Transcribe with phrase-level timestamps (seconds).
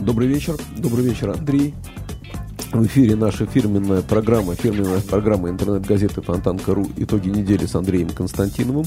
[0.00, 0.56] Добрый вечер.
[0.78, 1.74] Добрый вечер, Андрей.
[2.72, 8.86] В эфире наша фирменная программа, фирменная программа интернет-газеты Фонтанка.ру «Итоги недели» с Андреем Константиновым.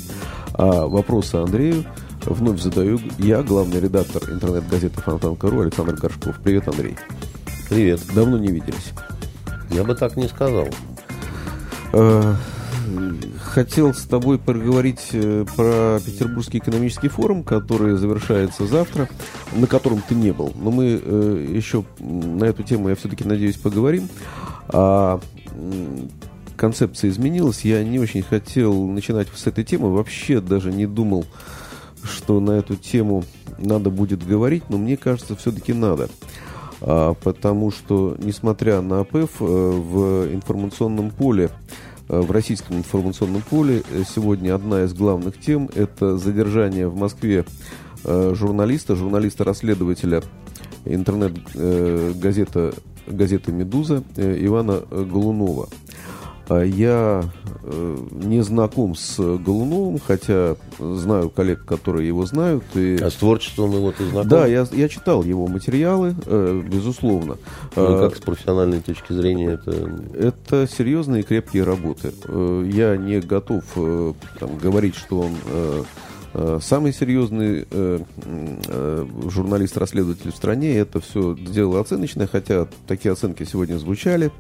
[0.54, 1.86] А вопросы Андрею
[2.26, 6.40] вновь задаю я, главный редактор интернет-газеты Фонтанка.ру Александр Горшков.
[6.44, 6.96] Привет, Андрей.
[7.70, 8.02] Привет.
[8.16, 8.94] Давно не виделись.
[9.70, 10.68] Я бы так не сказал.
[13.42, 19.10] Хотел с тобой поговорить э, про Петербургский экономический форум, который завершается завтра,
[19.54, 20.54] на котором ты не был.
[20.56, 24.08] Но мы э, еще на эту тему, я все-таки надеюсь, поговорим.
[24.70, 25.20] А,
[26.56, 27.66] концепция изменилась.
[27.66, 29.94] Я не очень хотел начинать с этой темы.
[29.94, 31.26] Вообще даже не думал,
[32.04, 33.24] что на эту тему
[33.58, 36.10] надо будет говорить, но мне кажется, все-таки надо.
[36.82, 41.50] А, потому что, несмотря на АПФ, э, в информационном поле
[42.08, 43.84] в российском информационном поле.
[43.92, 47.46] Э, сегодня одна из главных тем– это задержание в Москве
[48.04, 50.24] э, журналиста, журналиста-расследователя
[50.86, 52.74] интернет-газета
[53.08, 55.68] газеты «Медуза» Ивана Голунова.
[56.50, 57.24] А я
[57.64, 62.64] э, не знаком с Голуновым, хотя знаю коллег, которые его знают.
[62.76, 62.98] И...
[63.02, 64.28] А с творчеством его ты знаком?
[64.28, 67.38] Да, я, я читал его материалы, э, безусловно.
[67.76, 69.72] Ну, а, как с профессиональной точки зрения это...
[70.18, 72.14] Это серьезные и крепкие работы.
[72.26, 73.64] Э, я не готов
[74.40, 75.32] там, говорить, что он...
[76.62, 78.00] Самый серьезный э,
[78.68, 84.32] э, журналист-расследователь в стране это все дело оценочное, хотя такие оценки сегодня звучали.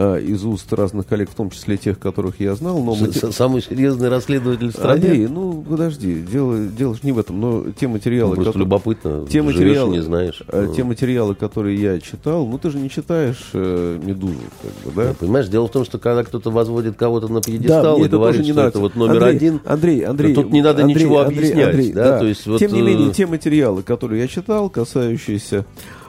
[0.00, 2.78] Э, из уст разных коллег, в том числе тех, которых я знал.
[2.78, 3.10] Но мы...
[3.12, 5.08] Самый серьезный расследователь в стране?
[5.08, 8.36] Андрей, ну подожди, дело, дело же не в этом, но те материалы...
[8.36, 8.64] Ну, просто которые...
[8.64, 10.40] любопытно, те материалы, не знаешь.
[10.46, 10.74] Э, ну.
[10.74, 15.08] Те материалы, которые я читал, ну ты же не читаешь э, «Медузу», как бы, да?
[15.08, 18.44] Ну, понимаешь, дело в том, что когда кто-то возводит кого-то на пьедестал да, и говорит,
[18.44, 18.78] что нравится.
[18.78, 21.68] это вот номер Андрей, один, Андрей, Андрей, тут не надо Андрей, ничего Андрей, объяснять.
[21.70, 22.04] Андрей, да?
[22.04, 22.18] да.
[22.20, 25.66] То есть, вот, Тем не менее, те материалы, которые я читал, касающиеся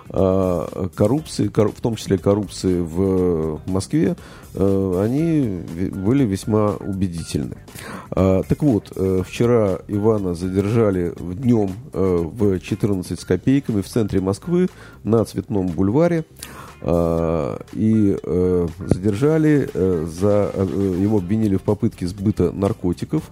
[0.09, 4.15] коррупции, в том числе коррупции в Москве,
[4.53, 7.57] э, они были весьма убедительны.
[8.11, 14.19] А, так вот, э, вчера Ивана задержали днем э, в 14 с копейками в центре
[14.19, 14.69] Москвы
[15.03, 16.25] на Цветном бульваре
[16.81, 18.17] а, и
[18.79, 20.51] задержали за
[20.99, 23.23] его обвинили в попытке сбыта наркотиков.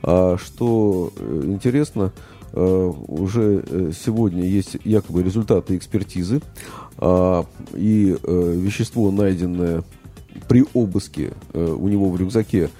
[0.00, 2.12] Что интересно,
[2.52, 6.40] уже э, сегодня есть якобы результаты экспертизы,
[6.96, 7.44] а,
[7.74, 9.82] и э, вещество, найденное
[10.48, 12.70] при обыске у него в рюкзаке,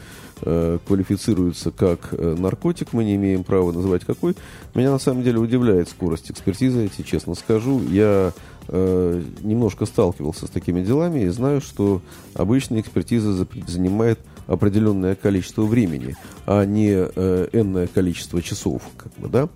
[0.40, 4.36] квалифицируется как наркотик, мы не имеем права называть какой.
[4.74, 7.82] Меня на самом деле удивляет скорость экспертизы, тебе честно скажу.
[7.90, 8.32] Я
[8.68, 12.00] э, немножко сталкивался с такими делами и знаю, что
[12.34, 16.16] обычная экспертиза занимает определенное количество времени,
[16.46, 18.82] а не э, энное количество часов.
[18.96, 19.48] Как бы, да?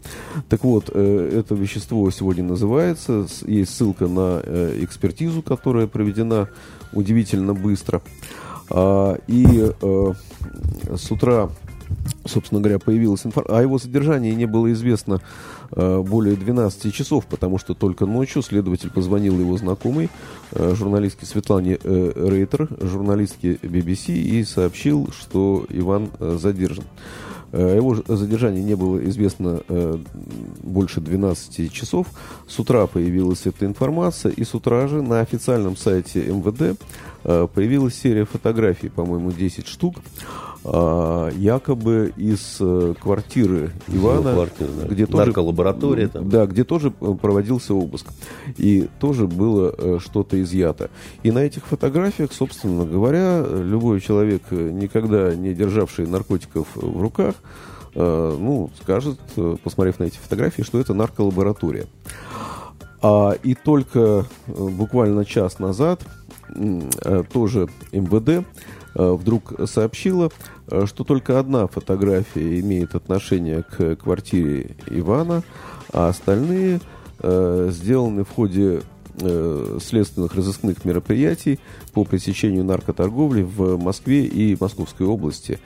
[0.49, 6.49] Так вот, э, это вещество сегодня называется, есть ссылка на э, экспертизу, которая проведена
[6.93, 8.03] удивительно быстро.
[8.69, 10.13] А, и э,
[10.95, 11.51] с утра
[12.25, 13.59] собственно говоря, появилась информация.
[13.59, 15.21] О его содержании не было известно
[15.75, 20.11] более 12 часов, потому что только ночью следователь позвонил его знакомой,
[20.53, 26.85] э, журналистке Светлане э, Рейтер, журналистке BBC, и сообщил, что Иван э, задержан.
[27.53, 29.99] Э, его задержание не было известно э,
[30.63, 32.07] больше 12 часов.
[32.49, 36.81] С утра появилась эта информация, и с утра же на официальном сайте МВД
[37.25, 39.97] э, появилась серия фотографий, по-моему, 10 штук,
[40.65, 44.87] якобы из э, квартиры Ивана, квартиры, да.
[44.87, 46.29] где тоже лаборатория там.
[46.29, 48.07] да, где тоже э, проводился обыск
[48.57, 50.91] и тоже было э, что-то изъято.
[51.25, 57.35] И на этих фотографиях, собственно говоря, любой человек, никогда не державший наркотиков в руках,
[57.95, 59.19] ну, скажет,
[59.63, 61.85] посмотрев на эти фотографии, что это нарколаборатория.
[63.03, 66.01] А, и только буквально час назад
[67.33, 68.47] тоже МВД
[68.95, 70.31] вдруг сообщила,
[70.69, 75.43] э, что только одна фотография имеет отношение к квартире Ивана,
[75.93, 76.81] а остальные
[77.21, 78.83] э, сделаны в ходе
[79.15, 81.61] следственных разыскных мероприятий
[81.93, 85.59] по пресечению наркоторговли в Москве и Московской области,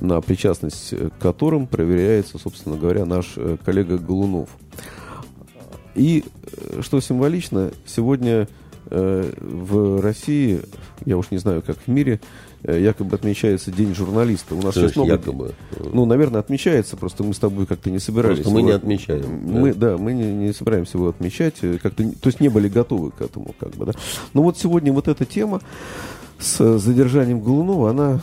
[0.00, 4.48] на причастность к которым проверяется, собственно говоря, наш коллега Голунов.
[5.94, 6.24] И,
[6.80, 8.48] что символично, сегодня
[8.86, 10.62] в России,
[11.04, 12.20] я уж не знаю, как в мире,
[12.66, 14.54] якобы отмечается День журналиста.
[14.54, 15.12] У нас сейчас много...
[15.12, 15.54] якобы?
[15.92, 18.38] Ну, наверное, отмечается, просто мы с тобой как-то не собирались.
[18.38, 18.70] Просто мы его...
[18.70, 19.40] не отмечаем.
[19.44, 23.10] Мы, да, да мы не, не собираемся его отмечать, как-то, то есть не были готовы
[23.10, 23.92] к этому, как бы, да.
[24.32, 25.60] Но вот сегодня вот эта тема,
[26.38, 28.20] с задержанием Голунова, она,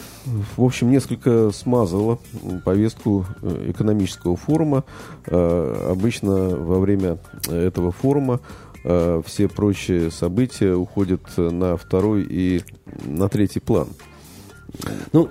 [0.56, 2.20] в общем, несколько смазала
[2.64, 4.84] повестку э, экономического форума.
[5.26, 7.18] Э, обычно во время
[7.48, 8.40] этого форума
[8.84, 12.62] э, все прочие события уходят на второй и
[13.06, 13.88] на третий план.
[15.14, 15.30] Ну,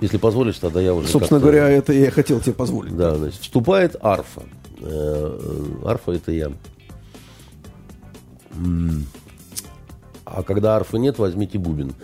[0.00, 1.08] если позволишь, тогда я уже...
[1.08, 2.96] Собственно говоря, это я хотел тебе позволить.
[2.96, 4.42] Да, значит, вступает арфа.
[5.84, 6.52] Арфа это я.
[10.24, 11.94] А когда арфы нет, возьмите бубен,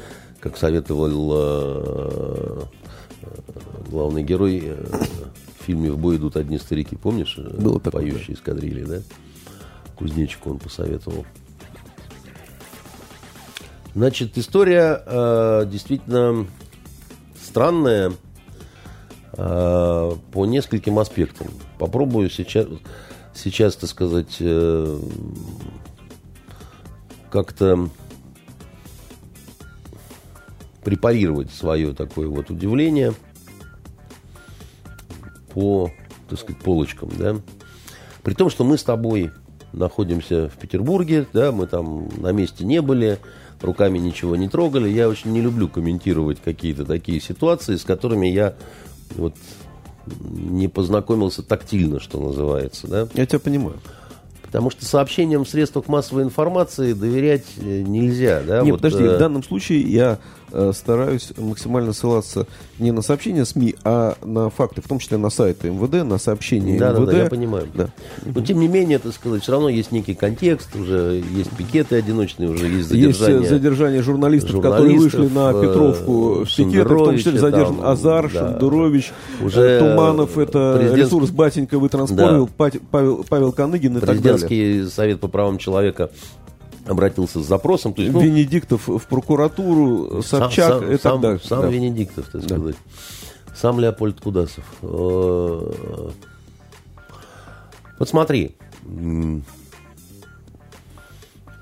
[0.40, 2.62] как советовал э,
[3.90, 4.84] главный герой э,
[5.58, 6.96] в фильме «В бой идут одни старики».
[6.96, 7.36] Помнишь?
[7.36, 8.02] Было такое.
[8.02, 9.00] Поющие эскадрильи, да?
[9.96, 11.26] Кузнечику он посоветовал.
[13.94, 16.46] Значит, история э, действительно
[17.38, 18.12] странная
[19.34, 21.48] э, по нескольким аспектам.
[21.78, 22.66] Попробую сейчас,
[23.34, 24.98] сейчас так сказать, э,
[27.30, 27.90] как-то
[30.82, 33.12] препарировать свое такое вот удивление
[35.50, 35.90] по,
[36.30, 37.36] так сказать, полочкам, да.
[38.22, 39.32] При том, что мы с тобой
[39.72, 43.18] находимся в Петербурге, да, мы там на месте не были,
[43.62, 44.88] руками ничего не трогали.
[44.88, 48.54] Я очень не люблю комментировать какие-то такие ситуации, с которыми я
[49.16, 49.34] вот
[50.20, 53.08] не познакомился тактильно, что называется, да.
[53.14, 53.76] Я тебя понимаю.
[54.42, 58.42] Потому что сообщениям в средствах массовой информации доверять э, нельзя.
[58.46, 58.60] Да?
[58.60, 59.16] Нет, вот, подожди, э...
[59.16, 60.18] в данном случае я
[60.74, 62.46] стараюсь максимально ссылаться
[62.78, 66.78] не на сообщения СМИ, а на факты, в том числе на сайты МВД, на сообщения
[66.78, 67.06] да, МВД.
[67.06, 67.68] Да, да, я понимаю.
[67.74, 67.88] Да.
[68.24, 72.50] Но тем не менее, это сказать, все равно есть некий контекст, уже есть пикеты одиночные,
[72.50, 73.38] уже есть задержание.
[73.38, 77.76] Есть задержание журналистов, журналистов которые вышли на э, Петровку в пикеты, в том числе задержан
[77.76, 78.50] там, Азар, да.
[78.50, 80.98] Шендерович, уже Туманов, это президент...
[80.98, 82.70] ресурс батенька вытранспортил, да.
[82.90, 84.22] Павел, Павел Каныгин и так далее.
[84.22, 86.10] Президентский совет по правам человека
[86.86, 87.94] обратился с запросом.
[87.94, 91.40] То есть, ну, Венедиктов в прокуратуру, Собчак сам, и так далее.
[91.44, 91.68] Сам да.
[91.68, 92.56] Венедиктов, так да.
[92.56, 92.76] сказать.
[93.54, 94.64] Сам Леопольд Кудасов.
[94.82, 96.10] Э,
[97.98, 98.56] вот смотри,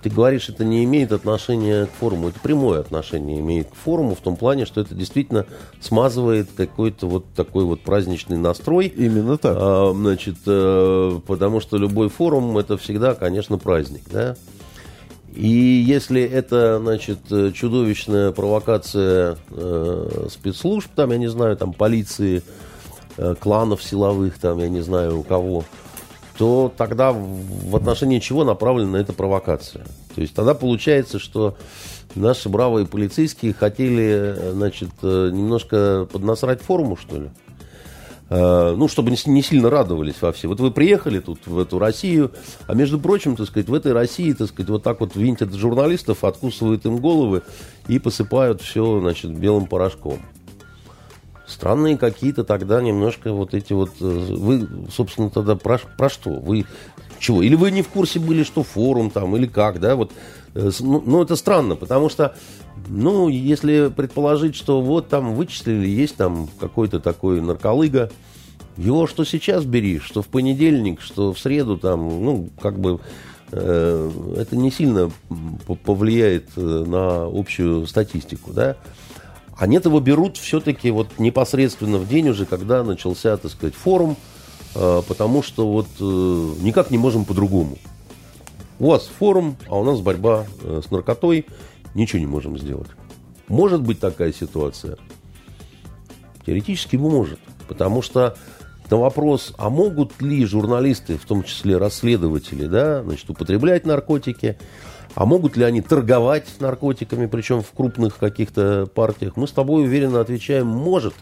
[0.02, 2.28] ты говоришь, это не имеет отношения к форуму.
[2.28, 5.44] Это прямое отношение имеет к форуму в том плане, что это действительно
[5.80, 8.86] смазывает какой-то вот такой вот праздничный настрой.
[8.86, 9.56] Именно так.
[9.60, 14.36] А, значит, э, потому что любой форум это всегда, конечно, праздник, да.
[15.34, 17.18] И если это, значит,
[17.54, 22.42] чудовищная провокация э, спецслужб, там, я не знаю, там, полиции,
[23.16, 25.64] э, кланов силовых, там, я не знаю, у кого,
[26.36, 29.84] то тогда в отношении чего направлена эта провокация?
[30.14, 31.56] То есть тогда получается, что
[32.14, 37.30] наши бравые полицейские хотели, значит, э, немножко поднасрать форму, что ли?
[38.32, 40.46] Э, ну, чтобы не сильно радовались во все.
[40.46, 42.30] Вот вы приехали тут, в эту Россию,
[42.68, 46.22] а между прочим, так сказать, в этой России, так сказать, вот так вот винтят журналистов,
[46.22, 47.42] откусывают им головы
[47.88, 50.20] и посыпают все, значит, белым порошком.
[51.44, 53.90] Странные какие-то тогда немножко вот эти вот...
[54.00, 56.30] Э, вы, собственно, тогда про, про что?
[56.30, 56.66] Вы
[57.18, 57.42] чего?
[57.42, 59.96] Или вы не в курсе были, что форум там, или как, да?
[59.96, 60.12] Вот,
[60.54, 62.36] э, ну, ну, это странно, потому что,
[62.88, 68.10] ну, если предположить, что вот там вычислили, есть там какой-то такой нарколыга,
[68.80, 72.98] его что сейчас бери, что в понедельник, что в среду там, ну, как бы
[73.52, 75.10] э, это не сильно
[75.84, 78.76] повлияет э, на общую статистику, да?
[79.56, 84.16] А нет, его берут все-таки вот непосредственно в день уже, когда начался, так сказать, форум,
[84.74, 85.88] э, потому что вот
[86.62, 87.76] никак не можем по-другому.
[88.78, 91.44] У вас форум, а у нас борьба с наркотой,
[91.94, 92.88] ничего не можем сделать.
[93.48, 94.96] Может быть такая ситуация?
[96.46, 98.38] Теоретически может, потому что
[98.90, 104.58] на вопрос, а могут ли журналисты, в том числе расследователи, да, значит, употреблять наркотики,
[105.14, 109.36] а могут ли они торговать наркотиками, причем в крупных каких-то партиях?
[109.36, 111.14] Мы с тобой уверенно отвечаем, может.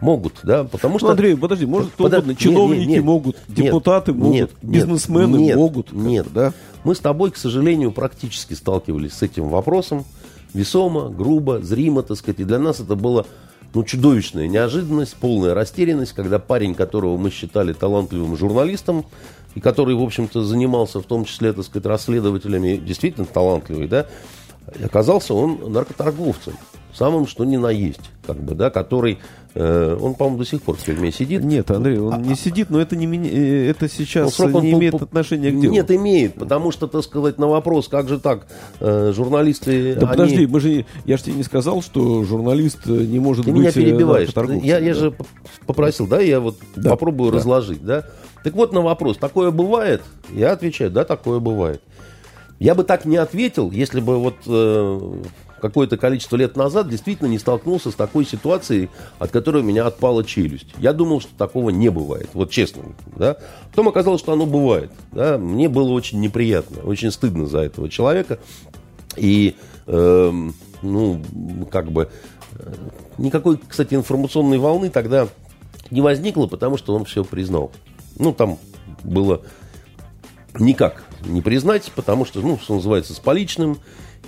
[0.00, 1.06] Могут, да, потому что...
[1.06, 2.12] Ну, Андрей, подожди, может кто Под...
[2.12, 5.92] угодно, чиновники нет, нет, могут, депутаты нет, могут, нет, бизнесмены нет, могут.
[5.92, 6.52] Нет, да.
[6.82, 10.04] Мы с тобой, к сожалению, практически сталкивались с этим вопросом.
[10.52, 12.40] Весомо, грубо, зримо, так сказать.
[12.40, 13.24] И для нас это было
[13.74, 19.04] ну, чудовищная неожиданность, полная растерянность, когда парень, которого мы считали талантливым журналистом,
[19.54, 24.06] и который, в общем-то, занимался в том числе, так сказать, расследователями, действительно талантливый, да,
[24.82, 26.54] оказался он наркоторговцем,
[26.92, 29.18] самым что ни на есть, как бы, да, который
[29.56, 31.42] он, по-моему, до сих пор в тюрьме сидит.
[31.44, 34.92] Нет, Андрей, он не сидит, но это, не, меня- э, это сейчас Ну, не имеет
[34.98, 35.72] по- отношения к делу.
[35.72, 38.46] Нет, имеет, потому что, так сказать, на вопрос, как же так,
[38.80, 39.94] э, журналисты...
[39.94, 43.44] Да они- подожди, мы же, я же тебе не сказал, что журналист э, не может
[43.44, 44.30] Ты быть меня э, перебиваешь.
[44.64, 45.00] Я, я да.
[45.00, 45.14] же
[45.66, 47.38] попросил, да, я вот Да, попробую да.
[47.38, 48.04] разложить, да.
[48.42, 50.02] Так вот на вопрос, такое бывает?
[50.32, 51.80] Я отвечаю, да, такое бывает.
[52.58, 55.22] Я бы так не ответил, если бы вот э,
[55.60, 60.24] какое-то количество лет назад действительно не столкнулся с такой ситуацией, от которой у меня отпала
[60.24, 60.74] челюсть.
[60.78, 62.82] Я думал, что такого не бывает, вот честно,
[63.16, 63.36] да.
[63.70, 65.38] Потом оказалось, что оно бывает, да.
[65.38, 68.38] Мне было очень неприятно, очень стыдно за этого человека.
[69.16, 69.56] И,
[69.86, 71.22] эм, ну,
[71.70, 72.10] как бы,
[72.58, 72.74] э,
[73.18, 75.28] никакой, кстати, информационной волны тогда
[75.90, 77.70] не возникло, потому что он все признал.
[78.18, 78.58] Ну, там
[79.02, 79.42] было
[80.58, 83.78] никак не признать, потому что, ну, что называется, с поличным,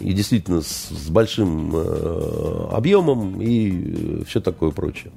[0.01, 5.13] и действительно с, с большим э, объемом и все такое прочее.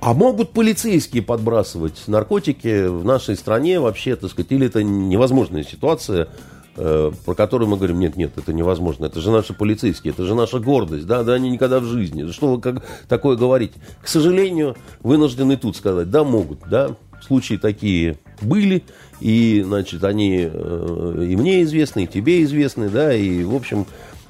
[0.00, 6.28] А могут полицейские подбрасывать наркотики в нашей стране вообще, так сказать, или это невозможная ситуация,
[6.76, 10.36] э, про которую мы говорим, нет, нет, это невозможно, это же наши полицейские, это же
[10.36, 13.80] наша гордость, да, да, они никогда в жизни, что вы как, такое говорите?
[14.00, 18.84] К сожалению, вынуждены тут сказать, да, могут, да, случаи такие были,
[19.20, 23.86] и, значит, они э, и мне известны, и тебе известны, да, и, в общем,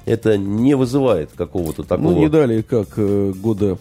[0.07, 2.13] это не вызывает какого-то такого...
[2.13, 3.79] Ну, не далее, как э, года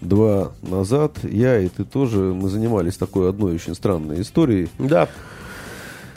[0.00, 4.68] два назад, я и ты тоже, мы занимались такой одной очень странной историей.
[4.78, 5.08] Да,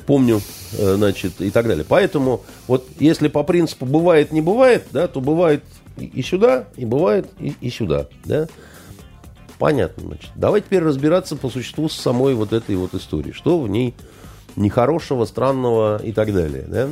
[0.05, 0.41] помню,
[0.77, 1.85] э, значит, и так далее.
[1.87, 5.63] Поэтому, вот если по принципу бывает, не бывает, да, то бывает
[5.97, 8.47] и сюда, и бывает и, и сюда, да.
[9.57, 10.31] Понятно, значит.
[10.35, 13.33] Давай теперь разбираться по существу с самой вот этой вот истории.
[13.33, 13.93] Что в ней
[14.55, 16.89] нехорошего, странного и так далее, да.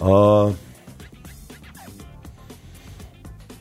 [0.00, 0.52] А,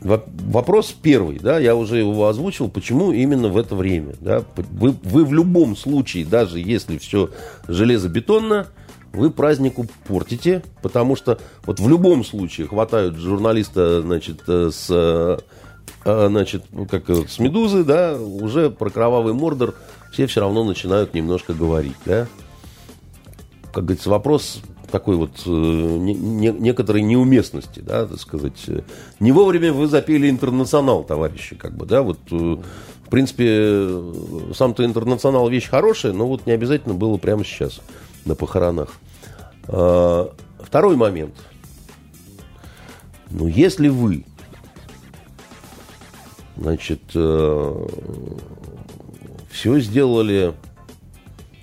[0.01, 4.95] во- Вопрос первый, да, я уже его озвучил, почему именно в это время, да, вы,
[5.03, 7.29] вы в любом случае, даже если все
[7.67, 8.67] железобетонно,
[9.11, 15.37] вы празднику портите, потому что вот в любом случае хватают журналиста, значит, э, с, э,
[16.05, 19.75] э, значит, ну, как с медузы, да, уже про кровавый мордор
[20.11, 22.27] все все равно начинают немножко говорить, да.
[23.73, 24.61] Как говорится, вопрос
[24.91, 28.59] такой вот э, не- не- некоторой неуместности, да, так сказать.
[28.67, 28.81] Э,
[29.19, 34.83] Не вовремя вы запели интернационал, товарищи, как бы, да, вот, э, в принципе, э, сам-то
[34.83, 37.81] интернационал вещь хорошая, но вот не обязательно было прямо сейчас
[38.25, 38.89] на похоронах.
[39.67, 41.35] А, Второй момент.
[43.31, 44.25] Ну, если вы,
[46.57, 47.01] значит,
[49.51, 50.53] все сделали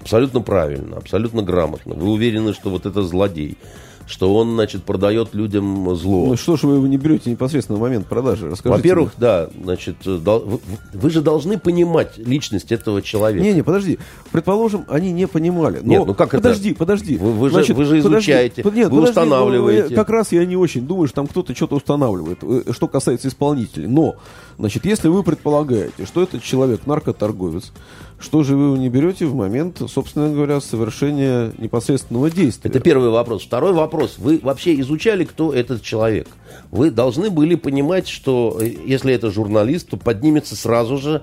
[0.01, 1.95] абсолютно правильно, абсолютно грамотно.
[1.95, 3.57] Вы уверены, что вот это злодей,
[4.07, 6.27] что он, значит, продает людям зло.
[6.27, 8.49] Ну что ж вы его не берете непосредственно в момент продажи?
[8.49, 10.61] Расскажите Во-первых, да, значит, э, дол-
[10.93, 13.45] вы, же должны понимать личность этого человека.
[13.45, 13.99] Не, не, подожди.
[14.31, 15.81] Предположим, они не понимали.
[15.83, 16.37] Но Нет, ну как это?
[16.39, 17.17] подожди, подожди.
[17.17, 19.93] Вы- вы же- вы же изучаете, под- нет, вы подожди, ну, устанавливаете.
[19.95, 23.29] э, как раз я не очень думаю, что там кто-то что-то устанавливает, э, что касается
[23.29, 23.89] исполнителей.
[23.89, 24.17] Но,
[24.59, 27.73] значит, если вы предполагаете, что этот человек наркоторговец,
[28.19, 32.71] что же вы не берете в момент, собственно говоря, совершения непосредственного действия?
[32.71, 33.45] Это первый вопрос.
[33.45, 34.17] Второй вопрос.
[34.17, 36.29] Вы вообще изучали, кто этот человек?
[36.71, 41.23] Вы должны были понимать, что э, если это журналист, то поднимется сразу же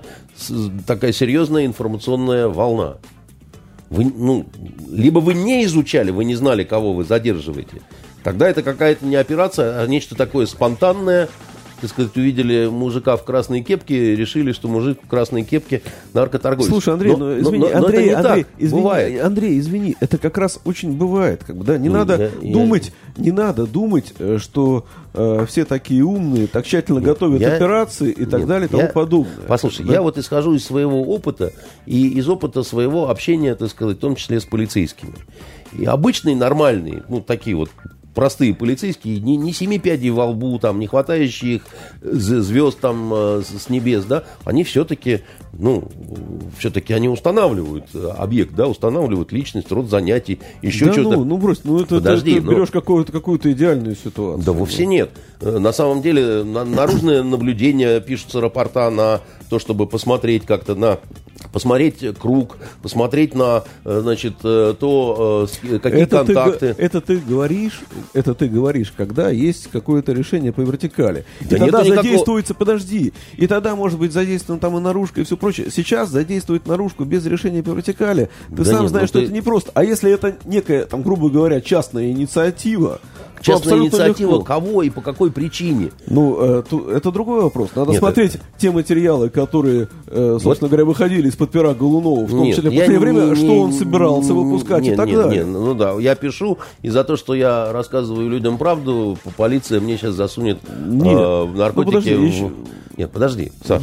[0.86, 2.98] такая серьезная информационная волна.
[3.90, 4.46] Вы, ну,
[4.88, 7.82] либо вы не изучали, вы не знали, кого вы задерживаете.
[8.22, 11.28] Тогда это какая-то не операция, а нечто такое спонтанное.
[11.84, 15.82] Так сказать, увидели мужика в красной кепке, решили, что мужик в красной кепке
[16.14, 16.66] наркоторговец.
[16.70, 18.52] Слушай, Андрей, Но- ну но- извини, но- но Андрей, не Андрей, так.
[18.58, 19.22] извини, Бывает.
[19.22, 22.52] Андрей, извини, это как раз очень бывает, как бы, да, не Ну, надо я- я-
[22.54, 28.10] думать, не надо думать, э, что э, все такие умные, так тщательно готовят я- операции
[28.12, 29.44] и так Нет, далее и тому я- подобное.
[29.46, 29.92] Послушай, Да.
[29.92, 31.52] я вот исхожу из своего опыта
[31.84, 35.12] и из опыта своего общения, так сказать, в том числе с полицейскими.
[35.78, 37.68] И обычные, нормальные, ну, такие вот
[38.14, 41.62] простые полицейские, не, не семи пядей во лбу, там, не хватающие их
[42.02, 45.20] звезд там э, с небес, да, они все-таки,
[45.52, 45.88] ну,
[46.58, 51.16] все-таки они устанавливают э, объект, да, устанавливают личность, род занятий, еще да что-то.
[51.16, 54.44] ну, ну брось, ну это Подожди, ты, ты ну- берешь какую-то, какую-то идеальную ситуацию.
[54.44, 55.10] Да вовсе нет.
[55.40, 60.98] Э, На самом деле на- наружное наблюдение пишутся рапорта на то, чтобы посмотреть как-то на
[61.54, 66.74] посмотреть круг, посмотреть на, э, значит, э, то, э, какие это контакты.
[66.74, 67.80] Ты, это ты говоришь,
[68.12, 71.24] это ты говоришь, когда есть какое-то решение по вертикали.
[71.42, 75.20] Да и тогда нету никакого- задействуется, подожди, и тогда может быть задействован там и наружка
[75.20, 75.68] и все прочее.
[75.70, 79.24] Сейчас задействовать наружку без решения по вертикали, ты Да сам нет, знаешь, ну что ты-
[79.26, 79.70] это непросто.
[79.74, 83.00] А если это некая, там, грубо говоря, частная инициатива,
[83.44, 84.44] Частная инициатива легко.
[84.44, 85.90] кого и по какой причине?
[86.06, 86.62] Ну, э,
[86.94, 87.70] это другой вопрос.
[87.76, 92.42] Надо Нет, смотреть те материалы, которые, э, собственно говоря, выходили из-под пера Голунова, в том
[92.44, 95.16] Нет, числе в последнее не- время, не- что он собирался выпускать нет, и так нет,
[95.16, 95.44] далее.
[95.44, 99.96] нет, ну да, я пишу, и за то, что я рассказываю людям правду, полиция мне
[99.98, 101.06] сейчас засунет Нет.
[101.18, 101.94] э, в наркотики.
[101.94, 102.50] Ну, подожди, в- еще-
[102.96, 103.82] Нет, подожди, Саш,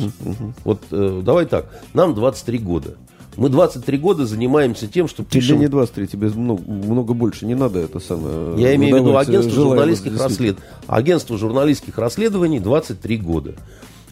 [0.63, 2.95] вот э, давай так, нам 23 года.
[3.37, 5.59] Мы 23 года занимаемся тем, что Тебе пишем...
[5.59, 8.59] не 23, тебе много, много больше, не надо это самое.
[8.61, 10.67] Я имею в виду э, агентство журналистских расследований.
[10.87, 13.55] Агентство журналистских расследований 23 года.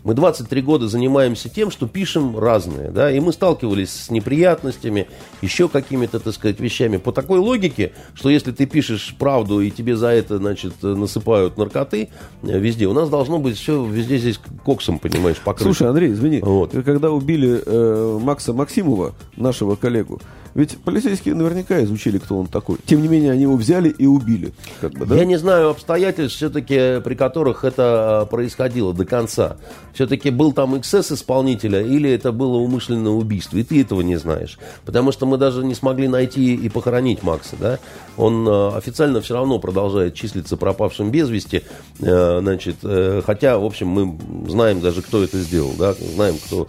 [0.03, 5.07] Мы 23 года занимаемся тем, что пишем разное, да, и мы сталкивались с неприятностями,
[5.41, 9.95] еще какими-то, так сказать, вещами по такой логике, что если ты пишешь правду и тебе
[9.95, 12.09] за это, значит, насыпают наркоты
[12.43, 15.65] э, везде, у нас должно быть все везде здесь коксом, понимаешь, покрыто.
[15.65, 16.71] Слушай, Андрей, извини, Вот.
[16.85, 20.21] когда убили э, Макса Максимова, нашего коллегу,
[20.55, 22.77] ведь полицейские наверняка изучили, кто он такой.
[22.85, 24.53] Тем не менее, они его взяли и убили.
[24.81, 25.15] Как бы, да?
[25.15, 29.57] Я не знаю обстоятельств, все-таки при которых это э, происходило до конца.
[29.93, 33.57] Все-таки был там эксцесс исполнителя или это было умышленное убийство.
[33.57, 34.57] И ты этого не знаешь.
[34.85, 37.55] Потому что мы даже не смогли найти и похоронить Макса.
[37.59, 37.79] Да?
[38.17, 41.63] Он э, официально все равно продолжает числиться пропавшим без вести.
[41.99, 42.77] Э, значит,
[43.25, 44.17] хотя, в общем, мы
[44.49, 45.73] знаем даже, кто это сделал.
[45.77, 45.93] Да?
[46.15, 46.67] Знаем, кто...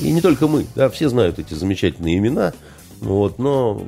[0.00, 0.66] И не только мы.
[0.74, 0.90] Да?
[0.90, 2.52] Все знают эти замечательные имена.
[3.02, 3.82] Вот, но,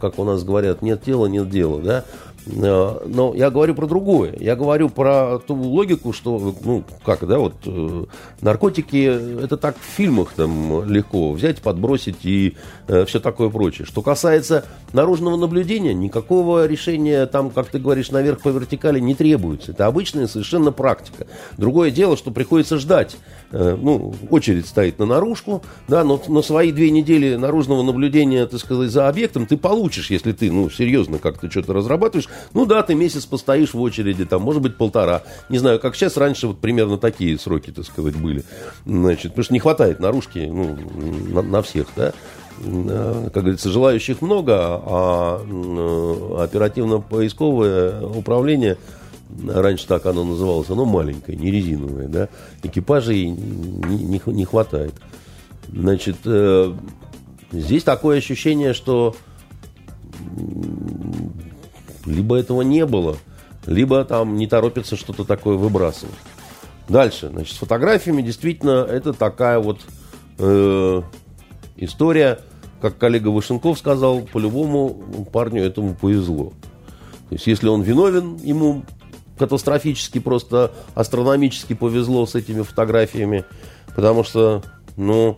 [0.00, 2.04] как у нас говорят, нет тела, нет дела, да.
[2.46, 4.34] Э, Но я говорю про другое.
[4.38, 8.04] Я говорю про ту логику, что, ну, как, да, вот э,
[8.40, 12.56] наркотики, это так в фильмах там легко взять, подбросить и
[13.06, 13.86] все такое прочее.
[13.86, 19.72] Что касается наружного наблюдения, никакого решения там, как ты говоришь, наверх по вертикали не требуется.
[19.72, 21.26] Это обычная совершенно практика.
[21.56, 23.16] Другое дело, что приходится ждать.
[23.50, 28.60] Э, Ну, очередь стоит на наружку, да, но на свои две недели наружного наблюдения, так
[28.60, 32.28] сказать, за объектом ты получишь, если ты, ну, серьезно как-то что-то разрабатываешь.
[32.54, 35.22] Ну да, ты месяц постоишь в очереди, там, может быть, полтора.
[35.48, 38.44] Не знаю, как сейчас, раньше вот примерно такие сроки, так сказать, были.
[38.86, 40.76] Значит, потому что не хватает наружки, ну,
[41.28, 42.12] на, на всех, да.
[42.58, 48.76] Как говорится, желающих много, а э, оперативно-поисковое управление
[49.48, 52.28] раньше так оно называлось, оно маленькое, не резиновое, да,
[52.62, 54.94] экипажей не, не, не хватает.
[55.68, 56.72] Значит, э,
[57.50, 59.16] здесь такое ощущение, что
[62.06, 63.16] либо этого не было,
[63.66, 66.14] либо там не торопится что-то такое выбрасывать.
[66.88, 69.80] Дальше, значит, с фотографиями действительно это такая вот
[70.38, 71.02] э,
[71.76, 72.40] история,
[72.80, 74.90] как коллега Вышенков сказал, по-любому
[75.32, 76.52] парню этому повезло.
[77.28, 78.84] То есть, если он виновен, ему
[79.38, 83.44] катастрофически, просто астрономически повезло с этими фотографиями,
[83.94, 84.62] потому что,
[84.96, 85.36] ну,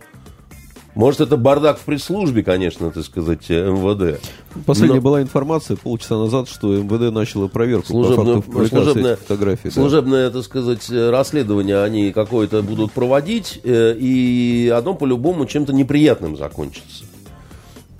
[0.95, 4.19] может, это бардак в пресс-службе, конечно, так сказать, МВД.
[4.65, 9.65] Последняя Но- была информация полчаса назад, что МВД начало проверку Служебное, по факту служебное, фотографий.
[9.69, 9.71] да.
[9.71, 17.05] служебное, так сказать, расследование они какое-то будут проводить, э, и оно по-любому чем-то неприятным закончится.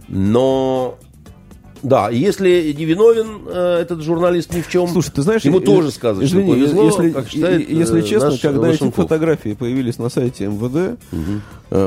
[0.07, 0.97] Но,
[1.81, 5.63] да, если не виновен э, этот журналист ни в чем, Слушай, ты знаешь, ему э,
[5.63, 9.03] тоже сказочно извини, повезло, если, как считает если э, честно, когда эти Вашенков.
[9.03, 11.17] фотографии появились на сайте МВД, э,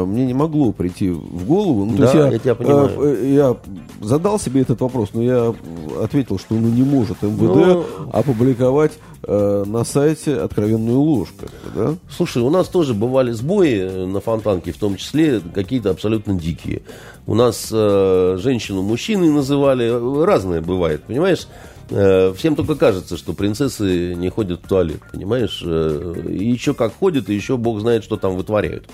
[0.05, 1.85] мне не могло прийти в голову.
[1.85, 2.90] Ну, Да, есть я тебя понимаю.
[3.01, 3.57] э, э, я
[4.01, 5.55] задал себе этот вопрос, но я
[6.03, 11.29] ответил, что ну, не может МВД Ну- опубликовать э, на сайте откровенную ложь.
[11.74, 11.94] да?
[12.11, 16.83] Слушай, у нас тоже бывали сбои э, на фонтанке, в том числе какие-то абсолютно дикие.
[17.27, 21.46] У нас э, женщину мужчиной называли, э, разное бывает, понимаешь?
[21.90, 25.62] Э, всем только кажется, что принцессы не ходят в туалет, понимаешь?
[25.64, 28.85] Э, и еще как ходят, и еще бог знает, что там вытворяют.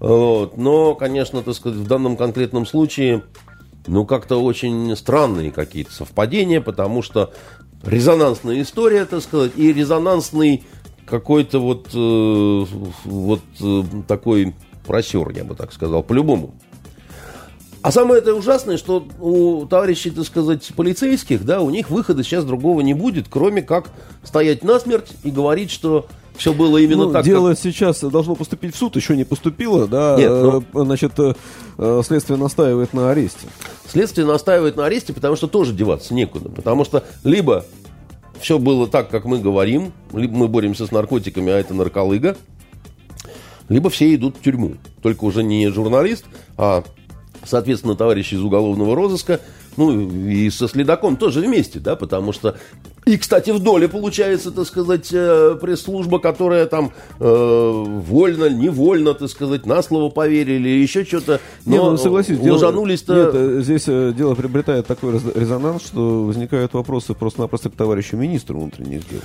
[0.00, 0.56] Вот.
[0.56, 3.22] Но, конечно, так сказать, в данном конкретном случае,
[3.86, 7.32] ну, как-то очень странные какие-то совпадения, потому что
[7.84, 10.64] резонансная история, так сказать, и резонансный
[11.06, 12.64] какой-то вот, э,
[13.04, 14.54] вот э, такой
[14.86, 16.54] просер, я бы так сказал, по-любому.
[17.82, 22.46] А самое это ужасное, что у товарищей, так сказать, полицейских, да, у них выхода сейчас
[22.46, 23.90] другого не будет, кроме как
[24.22, 27.58] стоять насмерть и говорить, что все было именно Ну, так, дело как...
[27.58, 30.16] сейчас должно поступить в суд, еще не поступило, да.
[30.18, 31.34] Нет, э, ну- Значит, э,
[31.78, 33.46] э, следствие настаивает на аресте.
[33.86, 36.48] Следствие настаивает на аресте, потому что тоже деваться некуда.
[36.48, 37.64] Потому что либо
[38.40, 42.36] все было так, как мы говорим, либо мы боремся с наркотиками, а это нарколыга,
[43.68, 44.74] либо все идут в тюрьму.
[45.02, 46.24] Только уже не журналист,
[46.56, 46.82] а
[47.44, 49.40] соответственно, товарищи из уголовного розыска,
[49.76, 52.56] ну, и со следаком тоже вместе, да, потому что...
[53.06, 59.28] И, кстати, в доле получается, так сказать, э, пресс-служба, которая там э, вольно, невольно, так
[59.28, 61.40] сказать, на слово поверили, еще что-то.
[61.66, 63.14] Но не, ну, согласись, ложанулись-то...
[63.14, 68.58] Нет, э, здесь э, дело приобретает такой резонанс, что возникают вопросы просто-напросто к товарищу министру
[68.58, 69.20] внутренних дел.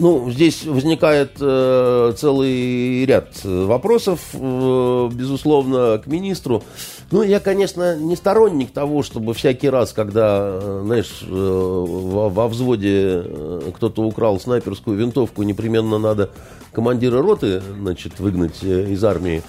[0.00, 6.62] Ну, здесь возникает э, целый ряд вопросов, э, безусловно, к министру.
[7.10, 13.19] Ну, я, конечно, не сторонник того, чтобы всякий раз, когда, знаешь, э, во, во взводе
[13.24, 16.30] э, кто-то украл снайперскую винтовку, непременно надо
[16.72, 19.42] командира роты, значит, выгнать э, из армии.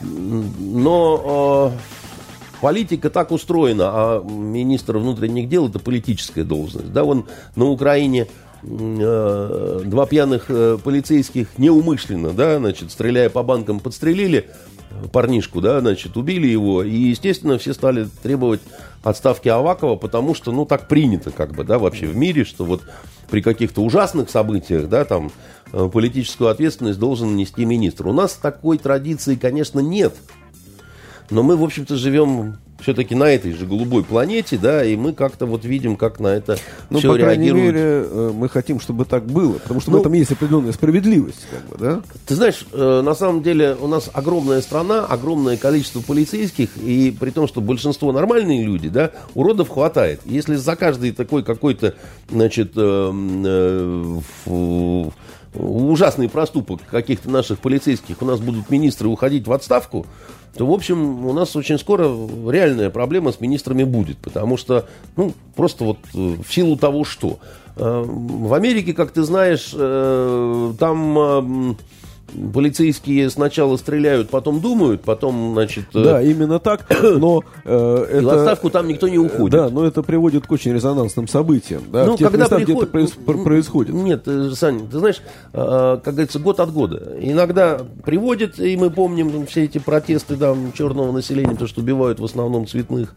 [0.00, 6.92] Но э, политика так устроена, а министр внутренних дел это политическая должность.
[6.92, 8.26] Да, он на Украине
[8.68, 14.50] Э, два пьяных э, полицейских неумышленно, да, значит, стреляя по банкам, подстрелили
[15.12, 18.60] парнишку, да, значит, убили его, и, естественно, все стали требовать
[19.04, 22.82] отставки Авакова, потому что, ну, так принято, как бы, да, вообще в мире, что вот
[23.28, 25.32] при каких-то ужасных событиях, да, там,
[25.72, 28.08] э, политическую ответственность должен нести министр.
[28.08, 30.14] У нас такой традиции, конечно, нет,
[31.30, 35.46] но мы, в общем-то, живем все-таки на этой же голубой планете, да, и мы как-то
[35.46, 36.58] вот видим, как на это
[36.90, 37.74] ну, все по крайней реагируют.
[37.74, 41.46] мере, э, мы хотим, чтобы так было, потому что ну, в этом есть определенная справедливость,
[41.50, 42.02] как бы, да?
[42.26, 47.30] Ты знаешь, э, на самом деле у нас огромная страна, огромное количество полицейских, и при
[47.30, 50.20] том, что большинство нормальные люди, да, уродов хватает.
[50.24, 51.94] Если за каждый такой какой-то,
[52.28, 54.20] значит, э,
[55.58, 60.06] ужасный проступок каких-то наших полицейских у нас будут министры уходить в отставку,
[60.56, 62.08] то, в общем, у нас очень скоро
[62.50, 67.38] реальная проблема с министрами будет, потому что, ну, просто вот э, в силу того, что
[67.76, 71.76] э, в Америке, как ты знаешь, э, там
[72.52, 75.86] полицейские сначала стреляют, потом думают, потом, значит...
[75.94, 77.42] Э, да, именно так, но...
[77.64, 79.52] Э, это, в отставку там никто не уходит.
[79.52, 81.82] Да, но это приводит к очень резонансным событиям.
[81.88, 82.88] Да, ну, в тех когда местах, приход...
[82.88, 83.94] где это происходит.
[83.94, 85.22] Нет, э, Саня, ты знаешь,
[85.52, 87.16] э, как говорится, год от года.
[87.20, 92.24] Иногда приводит, и мы помним все эти протесты там, черного населения, то, что убивают в
[92.24, 93.14] основном цветных.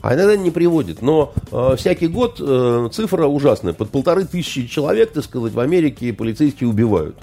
[0.00, 1.00] А иногда не приводит.
[1.00, 3.72] Но э, всякий год э, цифра ужасная.
[3.72, 7.16] Под полторы тысячи человек, так сказать, в Америке полицейские убивают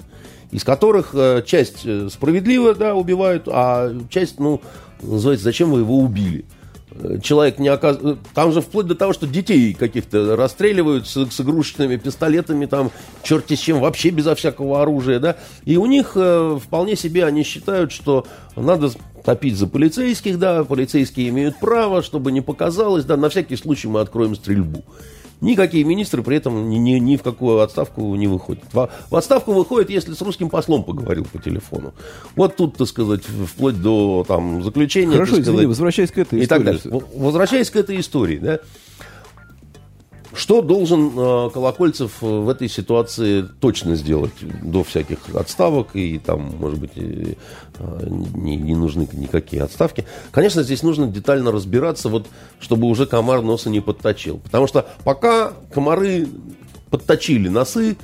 [0.52, 4.60] из которых э, часть э, справедливо да, убивают, а часть, ну,
[5.00, 6.44] называется, зачем вы его убили?
[6.90, 8.18] Э, человек не оказывает...
[8.34, 12.90] Там же вплоть до того, что детей каких-то расстреливают с, с игрушечными пистолетами, там,
[13.22, 15.36] черти с чем, вообще безо всякого оружия, да.
[15.64, 18.90] И у них э, вполне себе они считают, что надо
[19.24, 24.00] топить за полицейских, да, полицейские имеют право, чтобы не показалось, да, на всякий случай мы
[24.00, 24.84] откроем стрельбу.
[25.42, 28.62] Никакие министры при этом ни, ни, ни в какую отставку не выходят.
[28.72, 31.94] В, в отставку выходит, если с русским послом поговорил по телефону.
[32.36, 35.14] Вот тут, так сказать, вплоть до там, заключения.
[35.14, 36.44] Хорошо, сказать, возвращаясь к этой истории.
[36.44, 36.80] И так далее.
[37.16, 38.60] Возвращаясь к этой истории, да.
[40.34, 46.78] Что должен э, Колокольцев в этой ситуации точно сделать до всяких отставок и там, может
[46.78, 47.34] быть, э,
[48.08, 50.06] не, не нужны никакие отставки?
[50.30, 52.26] Конечно, здесь нужно детально разбираться, вот,
[52.60, 54.38] чтобы уже комар носа не подточил.
[54.38, 56.28] Потому что пока комары
[56.90, 57.96] подточили носы,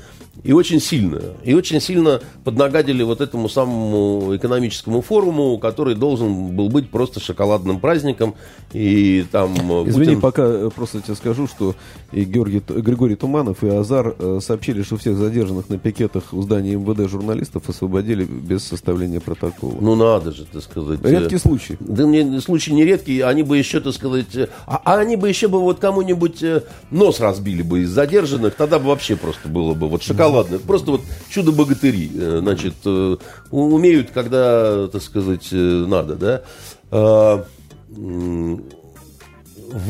[0.45, 1.21] и очень сильно.
[1.45, 7.81] И очень сильно поднагадили вот этому самому экономическому форуму, который должен был быть просто шоколадным
[7.81, 8.35] праздником.
[8.73, 9.55] И там...
[9.55, 10.21] Э, Извини, Путин...
[10.21, 11.75] пока э, просто тебе скажу, что
[12.13, 16.77] и Георгий, Григорий Туманов и Азар э, сообщили, что всех задержанных на пикетах у здания
[16.77, 19.77] МВД журналистов освободили без составления протокола.
[19.81, 21.01] Ну, надо же, так сказать.
[21.03, 21.77] Редкий случай.
[21.81, 24.37] Да мне случай не редкий, они бы еще, так сказать...
[24.67, 26.45] А, а они бы еще бы вот кому-нибудь
[26.91, 30.91] нос разбили бы из задержанных, тогда бы вообще просто было бы вот шоколад ладно, просто
[30.93, 33.17] вот чудо-богатыри, э, значит, э,
[33.51, 36.43] умеют, когда, так сказать, э, надо, да.
[36.91, 37.45] А,
[37.91, 38.63] в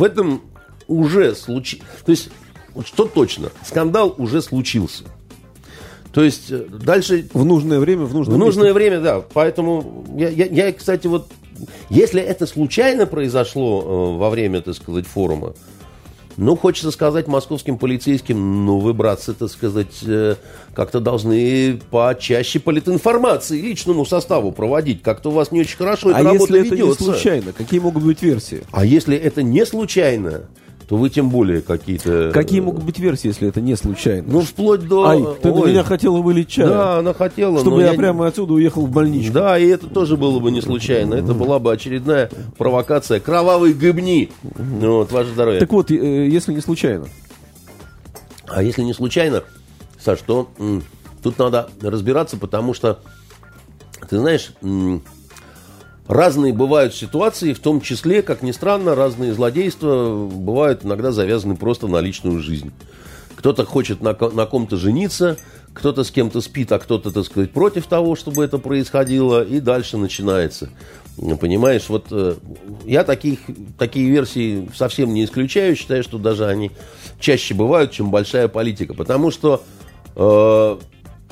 [0.02, 0.42] этом
[0.86, 2.30] уже случилось, то есть,
[2.84, 5.04] что точно, скандал уже случился.
[6.12, 7.28] То есть дальше...
[7.32, 8.74] В нужное время, в нужное В нужное месте.
[8.74, 9.22] время, да.
[9.32, 11.30] Поэтому я, я, я, кстати, вот...
[11.90, 15.54] Если это случайно произошло во время, так сказать, форума,
[16.38, 20.36] ну, хочется сказать московским полицейским, ну, вы, братцы, так сказать, э,
[20.72, 25.02] как-то должны почаще политинформации личному составу проводить.
[25.02, 27.52] Как-то у вас не очень хорошо эта а работа если это не случайно?
[27.52, 28.62] Какие могут быть версии?
[28.70, 30.42] А если это не случайно,
[30.88, 32.30] то вы тем более какие-то...
[32.32, 34.26] Какие могут быть версии, если это не случайно?
[34.26, 35.06] Ну, вплоть до...
[35.06, 35.60] Ай, ты Ой.
[35.60, 36.66] на меня хотела вылить чай.
[36.66, 39.34] Да, она хотела, Чтобы я, я прямо отсюда уехал в больничку.
[39.34, 41.14] Да, и это тоже было бы не случайно.
[41.14, 43.20] Это была бы очередная провокация.
[43.20, 44.30] Кровавые гыбни.
[44.42, 45.60] Вот, ваше здоровье.
[45.60, 45.94] Так вот, э,
[46.26, 47.06] если не случайно.
[48.46, 49.44] А если не случайно,
[50.00, 50.48] Саш, то
[51.22, 53.00] тут надо разбираться, потому что,
[54.08, 54.54] ты знаешь,
[56.08, 61.86] разные бывают ситуации, в том числе, как ни странно, разные злодейства бывают иногда завязаны просто
[61.86, 62.72] на личную жизнь.
[63.36, 65.36] Кто-то хочет на, на ком-то жениться,
[65.72, 69.96] кто-то с кем-то спит, а кто-то, так сказать, против того, чтобы это происходило, и дальше
[69.96, 70.70] начинается.
[71.40, 72.34] Понимаешь, вот э,
[72.84, 73.40] я таких,
[73.76, 76.70] такие версии совсем не исключаю, считаю, что даже они
[77.20, 78.94] чаще бывают, чем большая политика.
[78.94, 79.62] Потому что,
[80.14, 80.78] э,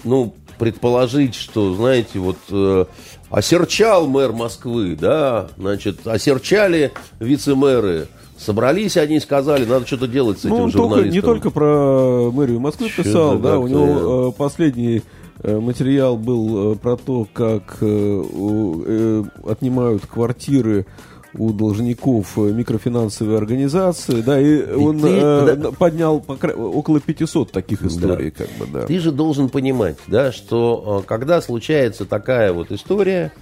[0.05, 2.87] ну, предположить, что, знаете, вот э,
[3.31, 8.09] осерчал мэр Москвы, да, значит, осерчали вице-мэры,
[8.39, 11.05] Собрались они и сказали, надо что-то делать с этим ну, он журналистом.
[11.05, 15.03] Только, не только про мэрию Москвы Чё писал, да, у него э, последний
[15.43, 20.87] э, материал был э, про то, как э, э, отнимают квартиры
[21.39, 25.71] у должников э, микрофинансовые организации, да, и, он ты- э, да.
[25.73, 28.87] поднял около 500 таких историй, как бы, да.
[28.87, 33.33] Ты же должен понимать, да, что э, когда случается такая вот история,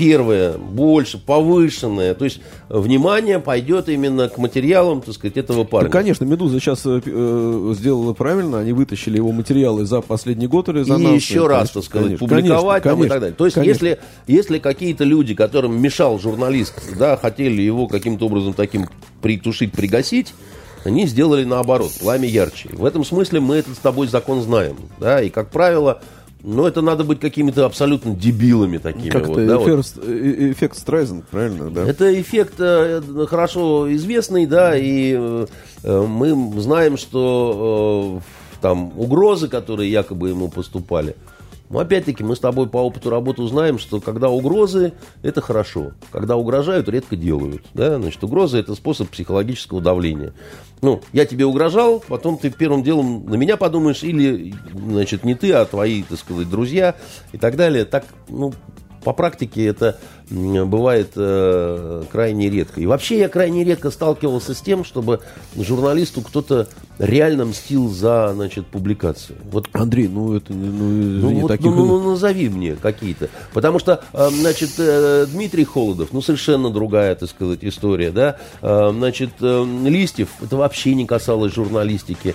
[0.00, 5.88] первая, больше, повышенная, то есть внимание пойдет именно к материалам, так сказать, этого парня.
[5.88, 10.70] Ну, конечно, «Медуза» сейчас э, э, сделала правильно, они вытащили его материалы за последний год
[10.70, 11.12] резонанс.
[11.12, 13.36] И еще раз, так сказать, публиковать там и так далее.
[13.36, 18.88] То есть, если, если какие-то люди, которым мешал журналист, да, хотели его каким-то образом таким
[19.20, 20.32] притушить, пригасить,
[20.84, 22.70] они сделали наоборот, пламя ярче.
[22.72, 24.76] В этом смысле мы этот с тобой закон знаем.
[24.98, 26.00] Да, и, как правило,
[26.42, 29.10] ну, это надо быть какими-то абсолютно дебилами такими.
[29.10, 29.68] Как вот, да, вот.
[29.68, 31.86] эффект, э, эффект Страйзен, правильно, да?
[31.86, 35.46] Это эффект э, хорошо известный, да, и э,
[35.82, 41.16] э, мы знаем, что э, там угрозы, которые якобы ему поступали,
[41.70, 45.92] ну, опять-таки, мы с тобой по опыту работы узнаем, что когда угрозы, это хорошо.
[46.10, 47.62] Когда угрожают, редко делают.
[47.74, 47.96] Да?
[47.96, 50.32] Значит, угроза– это способ психологического давления.
[50.82, 55.52] Ну, я тебе угрожал, потом ты первым делом на меня подумаешь, или, значит, не ты,
[55.52, 56.96] а твои, так сказать, друзья
[57.30, 57.84] и так далее.
[57.84, 58.52] Так, ну,
[59.04, 62.80] по практике это бывает э, крайне редко.
[62.80, 65.20] И вообще я крайне редко сталкивался с тем, чтобы
[65.56, 66.68] журналисту кто-то
[67.00, 69.38] реально мстил за значит, публикацию.
[69.50, 71.66] Вот Андрей, ну это не, ну, ну, извини, вот, таких...
[71.66, 73.28] ну, ну, назови мне какие-то.
[73.54, 78.36] Потому что, э, значит, э, Дмитрий Холодов, ну, совершенно другая, так сказать, история, да.
[78.62, 82.34] Э, Значит, Листьев, это вообще не касалось журналистики.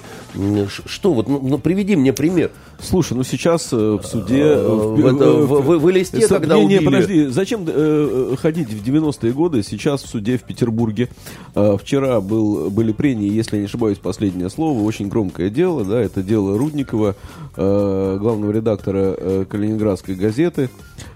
[0.85, 2.49] Что вот, ну, ну, приведи мне пример.
[2.81, 4.55] Слушай, ну сейчас в суде...
[4.55, 8.83] В это- в- в- в листе, когда не, не, убили- подожди, зачем э, ходить в
[8.85, 9.61] 90-е годы?
[9.63, 11.09] Сейчас в суде в Петербурге.
[11.53, 16.01] Э, вчера был, были прения, если я не ошибаюсь, последнее слово, очень громкое дело, да,
[16.01, 17.15] это дело Рудникова,
[17.55, 20.69] э, главного редактора э, Калининградской газеты,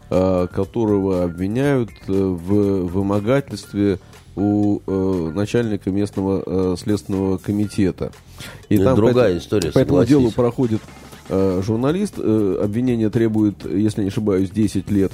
[0.10, 4.00] э, которого обвиняют э, в вымогательстве
[4.36, 8.12] у э, начальника местного э, следственного комитета.
[8.70, 10.82] И Это другая история, По этому делу проходит
[11.30, 12.16] э, журналист.
[12.18, 15.12] Э, обвинение требует, если не ошибаюсь, 10 лет.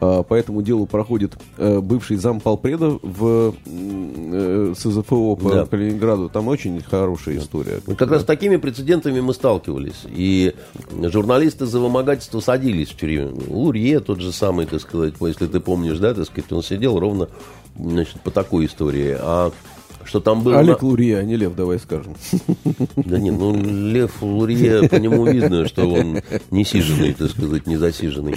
[0.00, 5.66] По этому делу проходит э, бывший замполпреда в м, э, СЗФО по Да.
[5.66, 6.28] Калининграду.
[6.28, 7.80] Там очень хорошая история.
[7.86, 10.02] Вот как раз с такими прецедентами мы сталкивались.
[10.06, 10.54] И
[10.90, 13.32] журналисты за вымогательство садились в тюрьму.
[13.48, 17.28] Лурье тот же самый, так сказать, если ты помнишь, да, так сказать, он сидел ровно
[17.78, 19.16] значит, по такой истории.
[19.18, 19.52] А
[20.06, 20.58] что там было...
[20.58, 22.14] Олег Лурье, а не Лев, давай скажем.
[22.96, 27.76] Да нет, ну Лев Лурье, по нему видно, что он не сиженный, так сказать, не
[27.76, 28.34] засиженный.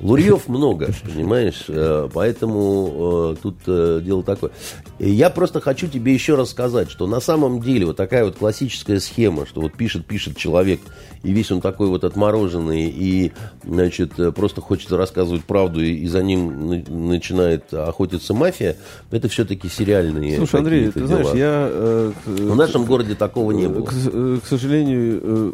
[0.00, 4.50] Лурьев много, понимаешь, Э, поэтому э, тут э, дело такое.
[4.98, 9.00] Я просто хочу тебе еще раз сказать, что на самом деле вот такая вот классическая
[9.00, 10.80] схема, что вот пишет, пишет человек,
[11.22, 13.32] и весь он такой вот отмороженный, и,
[13.64, 18.76] значит, просто хочет рассказывать правду, и, за ним на- начинает охотиться мафия,
[19.10, 21.36] это все-таки сериальные Слушай, Андрей, какие-то ты знаешь, дела.
[21.36, 21.68] я...
[21.70, 23.84] э, к- В нашем городе такого не было.
[23.86, 25.52] К, э, к сожалению, э,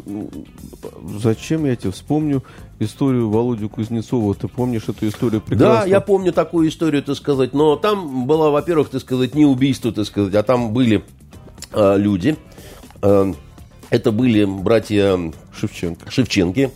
[1.19, 2.43] зачем я тебе вспомню
[2.79, 4.35] историю Володю Кузнецова?
[4.35, 5.81] Ты помнишь эту историю прекрасно?
[5.83, 9.91] Да, я помню такую историю, так сказать, но там была, во-первых, так сказать, не убийство,
[9.91, 11.03] так сказать, а там были
[11.73, 12.35] а, люди.
[13.01, 13.33] А,
[13.89, 15.17] это были братья
[15.53, 16.09] Шевченко.
[16.11, 16.71] Шевченки.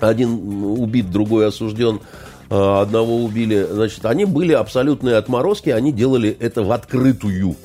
[0.00, 2.00] Один убит, другой осужден.
[2.48, 3.66] Одного убили.
[3.70, 7.56] Значит, они были абсолютные отморозки, они делали это в открытую.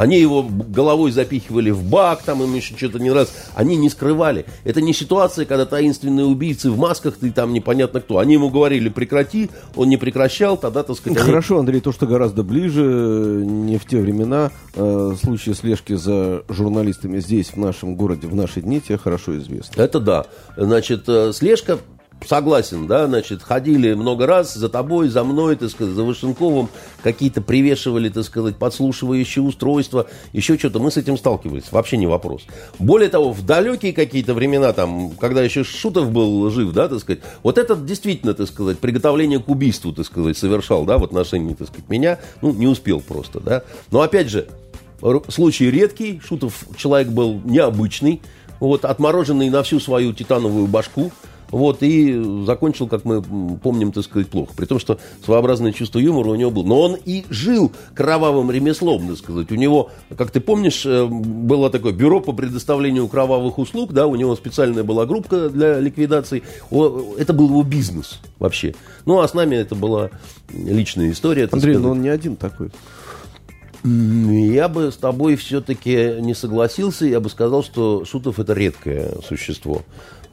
[0.00, 3.30] Они его головой запихивали в бак, там им еще что-то не раз.
[3.54, 4.46] Они не скрывали.
[4.64, 8.16] Это не ситуация, когда таинственные убийцы в масках, ты там непонятно кто.
[8.16, 12.06] Они ему говорили, прекрати, он не прекращал, тогда, так сказать, они- Хорошо, Андрей, то, что
[12.06, 12.80] гораздо ближе,
[13.46, 18.62] не в те времена, э, случаи слежки за журналистами здесь, в нашем городе, в наши
[18.62, 19.82] дни, тебе хорошо известно.
[19.82, 20.24] Это да.
[20.56, 21.78] Значит, э, слежка
[22.26, 26.68] согласен, да, значит, ходили много раз за тобой, за мной, так сказать, за Вышенковым,
[27.02, 30.78] какие-то привешивали, так сказать, подслушивающие устройства, еще что-то.
[30.78, 32.42] Мы с этим сталкивались, вообще не вопрос.
[32.78, 37.20] Более того, в далекие какие-то времена, там, когда еще Шутов был жив, да, так сказать,
[37.42, 41.68] вот этот действительно, так сказать, приготовление к убийству, так сказать, совершал, да, в отношении, так
[41.68, 43.62] сказать, меня, ну, не успел просто, да.
[43.90, 44.48] Но опять же,
[45.28, 48.20] случай редкий, Шутов человек был необычный,
[48.58, 51.10] вот, отмороженный на всю свою титановую башку,
[51.50, 54.52] вот, и закончил, как мы помним, так сказать, плохо.
[54.56, 56.64] При том, что своеобразное чувство юмора у него было.
[56.64, 59.50] Но он и жил кровавым ремеслом, так сказать.
[59.50, 64.14] У него, как ты помнишь, э, было такое бюро по предоставлению кровавых услуг, да, у
[64.14, 66.42] него специальная была группа для ликвидации.
[66.70, 68.74] Это был его бизнес вообще.
[69.04, 70.10] Ну, а с нами это была
[70.52, 71.48] личная история.
[71.50, 72.70] Андрей, но он не один такой.
[73.82, 77.06] Я бы с тобой все-таки не согласился.
[77.06, 79.82] Я бы сказал, что Шутов это редкое существо.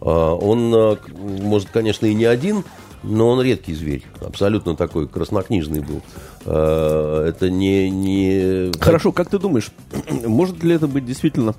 [0.02, 2.64] А, он, а, может, конечно, и не один,
[3.04, 4.04] но он редкий зверь.
[4.22, 6.02] Абсолютно такой краснокнижный был.
[6.46, 7.90] А, это не...
[7.90, 8.72] не...
[8.80, 9.72] Хорошо, как ты думаешь,
[10.26, 11.56] может ли это быть действительно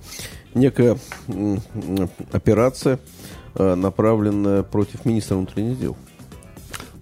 [0.55, 0.99] некая
[2.33, 2.99] операция,
[3.55, 5.97] направленная против министра внутренних дел?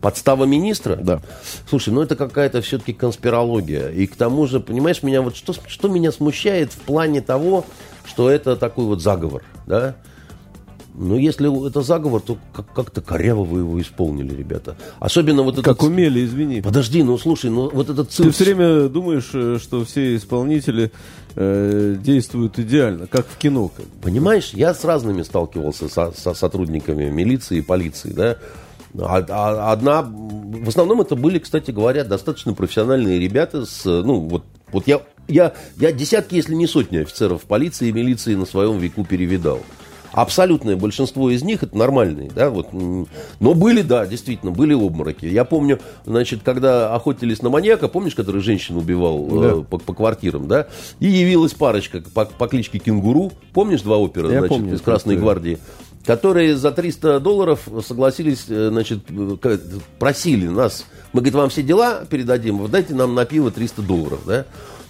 [0.01, 0.97] Подстава министра?
[0.97, 1.21] Да.
[1.69, 3.89] Слушай, ну это какая-то все-таки конспирология.
[3.89, 7.65] И к тому же, понимаешь, меня вот что, что меня смущает в плане того,
[8.05, 9.97] что это такой вот заговор, да?
[10.99, 14.77] Ну, если это заговор, то как-то коряво вы его исполнили, ребята.
[14.99, 15.63] Особенно вот это...
[15.63, 16.63] Как умели, извини.
[16.63, 18.29] Подожди, ну слушай, ну вот этот цирк...
[18.29, 20.93] Ты все время думаешь, э, что все исполнители
[21.35, 23.71] э, действуют идеально, как в кино.
[24.01, 28.39] Понимаешь, я с разными сталкивался со, со сотрудниками милиции и полиции, да.
[28.99, 34.45] А, а, одна, в основном это были, кстати говоря, достаточно профессиональные ребята с, ну, вот,
[34.73, 39.05] вот я, я, я десятки, если не сотни офицеров полиции и милиции на своем веку
[39.05, 39.61] перевидал.
[40.17, 42.69] Абсолютное большинство из них это нормальные, да, вот.
[42.73, 45.27] Но были, да, действительно, были обмороки.
[45.27, 49.61] Я помню, значит, когда охотились на маньяка, помнишь, который женщину убивал э, да.
[49.61, 50.69] э, по, по квартирам, да,
[51.01, 55.19] и явилась парочка по, по кличке Кенгуру, помнишь два опера, Я значит, помню, из Красной
[55.19, 55.59] гвардии,
[56.07, 59.01] которые за 300 долларов согласились, э, значит,
[59.99, 64.21] просили нас, мы, говорит, вам все дела передадим, вы дайте нам на пиво 300 долларов,
[64.25, 64.47] да,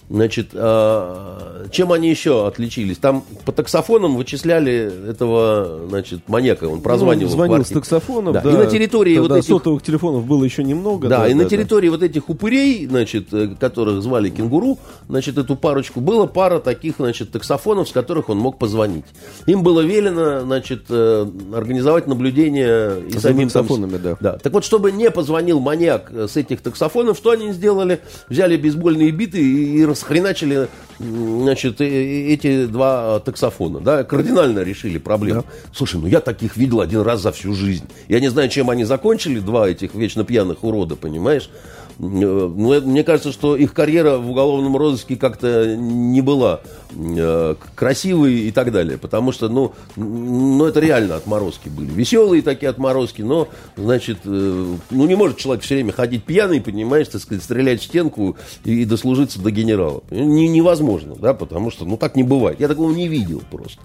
[0.08, 2.98] Значит, а, чем они еще отличились?
[2.98, 7.30] Там по таксофонам вычисляли этого, значит, маньяка, он прозванивал.
[7.30, 8.40] Ну, звонил с таксофонов, да.
[8.40, 8.50] да.
[8.52, 9.48] И на территории вот этих...
[9.48, 11.08] сотовых телефонов было еще немного.
[11.08, 11.92] Да, да и да, на территории да.
[11.92, 17.32] вот этих упырей, значит, э, которых звали кенгуру, значит, эту парочку, было пара таких, значит,
[17.32, 19.06] таксофонов, с которых он мог позвонить.
[19.46, 24.16] Им было велено, значит, э, организовать наблюдение и с самим таксофонами, да.
[24.20, 24.38] да.
[24.38, 28.00] Так вот, чтобы не позвонил маньяк с этих таксофонов, что они сделали?
[28.28, 35.42] Взяли бейсбольные биты и расхреначили значит, эти два таксофона, да, кардинально решили проблему.
[35.42, 35.68] Да.
[35.74, 37.84] Слушай, ну я таких видел один раз за всю жизнь.
[38.08, 41.50] Я не знаю, чем они закончили, два этих вечно пьяных урода, понимаешь?
[41.98, 42.48] Ну,
[42.80, 46.60] мне кажется, что их карьера в уголовном розыске как-то не была
[46.94, 48.98] э, красивой и так далее.
[48.98, 51.90] Потому что, ну, ну, это реально отморозки были.
[51.90, 57.08] Веселые такие отморозки, но, значит, э, ну, не может человек все время ходить пьяный, понимаешь,
[57.08, 60.02] так сказать, стрелять в стенку и, дослужиться до генерала.
[60.10, 62.60] Не, невозможно, да, потому что, ну, так не бывает.
[62.60, 63.80] Я такого не видел просто.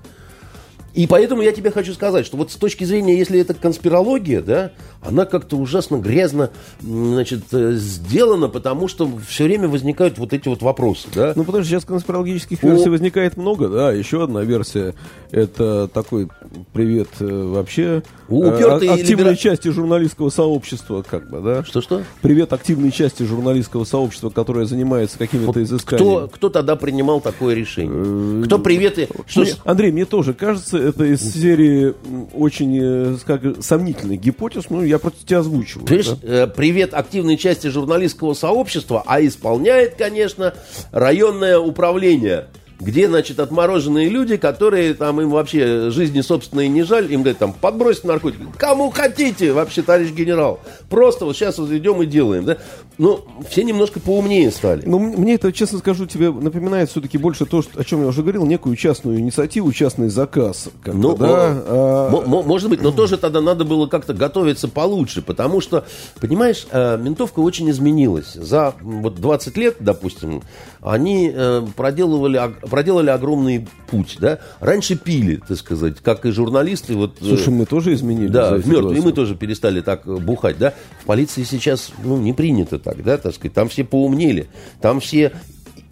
[0.93, 4.71] И поэтому я тебе хочу сказать, что вот с точки зрения, если это конспирология, да,
[5.01, 6.51] она как-то ужасно грязно,
[6.81, 11.33] значит, э, сделана, потому что все время возникают вот эти вот вопросы, да.
[11.35, 12.91] Ну, потому что сейчас конспирологических версий О...
[12.91, 13.91] возникает много, да.
[13.91, 14.93] Еще одна версия,
[15.31, 16.27] это такой
[16.73, 19.35] привет э, вообще Упертые активной либера...
[19.35, 21.63] части журналистского сообщества, как бы, да.
[21.63, 22.03] Что-что?
[22.21, 26.27] Привет активной части журналистского сообщества, которое занимается какими-то изысканиями.
[26.27, 28.41] Кто, кто тогда принимал такое решение?
[28.41, 29.09] Э, кто приветы?
[29.27, 29.45] Что...
[29.65, 31.93] Андрей, мне тоже кажется, это из серии
[32.33, 35.87] очень, э, как сомнительных гипотез, ну, я просто тебя озвучиваю.
[35.87, 36.43] Видишь, да?
[36.43, 40.53] Э, привет активной части журналистского сообщества, а исполняет, конечно,
[40.91, 42.47] районное управление
[42.81, 47.53] где, значит, отмороженные люди, которые там им вообще жизни собственной не жаль, им говорят, там,
[47.53, 48.45] подбросить наркотики.
[48.57, 50.59] Кому хотите, вообще, товарищ генерал.
[50.89, 52.57] Просто вот сейчас вот идем и делаем, да.
[52.97, 54.83] Ну, все немножко поумнее стали.
[54.85, 58.21] Ну, мне это, честно скажу, тебе напоминает все-таки больше то, что, о чем я уже
[58.21, 60.69] говорил, некую частную инициативу, частный заказ.
[60.85, 62.09] Ну, да, а...
[62.27, 65.85] может быть, но тоже тогда надо было как-то готовиться получше, потому что,
[66.19, 68.33] понимаешь, э, ментовка очень изменилась.
[68.33, 70.41] За вот 20 лет, допустим,
[70.81, 74.39] они э, проделывали проделали огромный путь, да.
[74.59, 76.95] Раньше пили, так сказать, как и журналисты.
[76.95, 78.29] Вот, э, Слушай, мы тоже изменили.
[78.29, 80.73] Да, мертвые мы тоже перестали так э, бухать, да.
[81.01, 83.53] В полиции сейчас, ну, не принято так, да, так сказать.
[83.53, 84.47] Там все поумнели,
[84.81, 85.31] там все...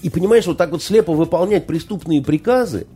[0.01, 2.87] И понимаешь, вот так вот слепо выполнять преступные приказы,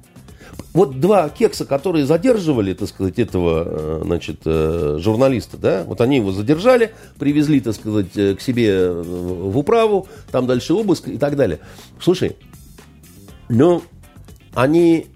[0.73, 6.17] вот два кекса, которые задерживали, так сказать, этого, э, значит, э, журналиста, да, вот они
[6.17, 11.59] его задержали, привезли, так сказать, к себе в управу, там дальше обыск и так далее.
[11.99, 12.35] Слушай,
[13.49, 13.83] ну,
[14.53, 15.07] они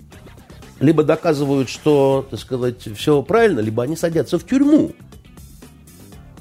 [0.79, 4.91] либо доказывают, что, так сказать, все правильно, либо они садятся в тюрьму.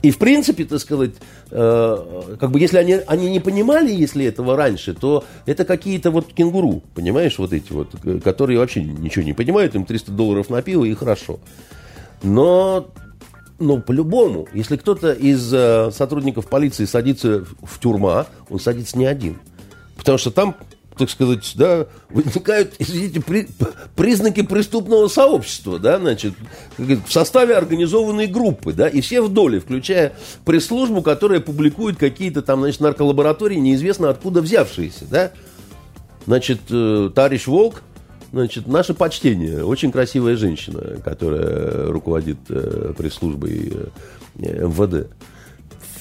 [0.02, 1.16] И, в принципе, так сказать, э,
[1.48, 6.82] как бы если они, они не понимали, если этого раньше, то это какие-то вот кенгуру,
[6.94, 7.94] понимаешь, вот эти вот,
[8.24, 11.38] которые вообще ничего не понимают, им 300 долларов на пиво и хорошо.
[12.22, 12.88] Но,
[13.58, 19.38] ну, по-любому, если кто-то из э, сотрудников полиции садится в тюрьма, он садится не один.
[19.96, 20.56] Потому что там
[20.98, 23.46] так сказать, да, возникают, извините, при,
[23.94, 26.34] признаки преступного сообщества, да, значит,
[26.78, 32.60] в составе организованной группы, да, и все в доле, включая пресс-службу, которая публикует какие-то там,
[32.60, 35.32] значит, нарколаборатории, неизвестно откуда взявшиеся, да.
[36.26, 37.82] Значит, э, товарищ Волк,
[38.32, 43.72] значит, наше почтение, очень красивая женщина, которая руководит э, пресс-службой
[44.38, 45.08] э, МВД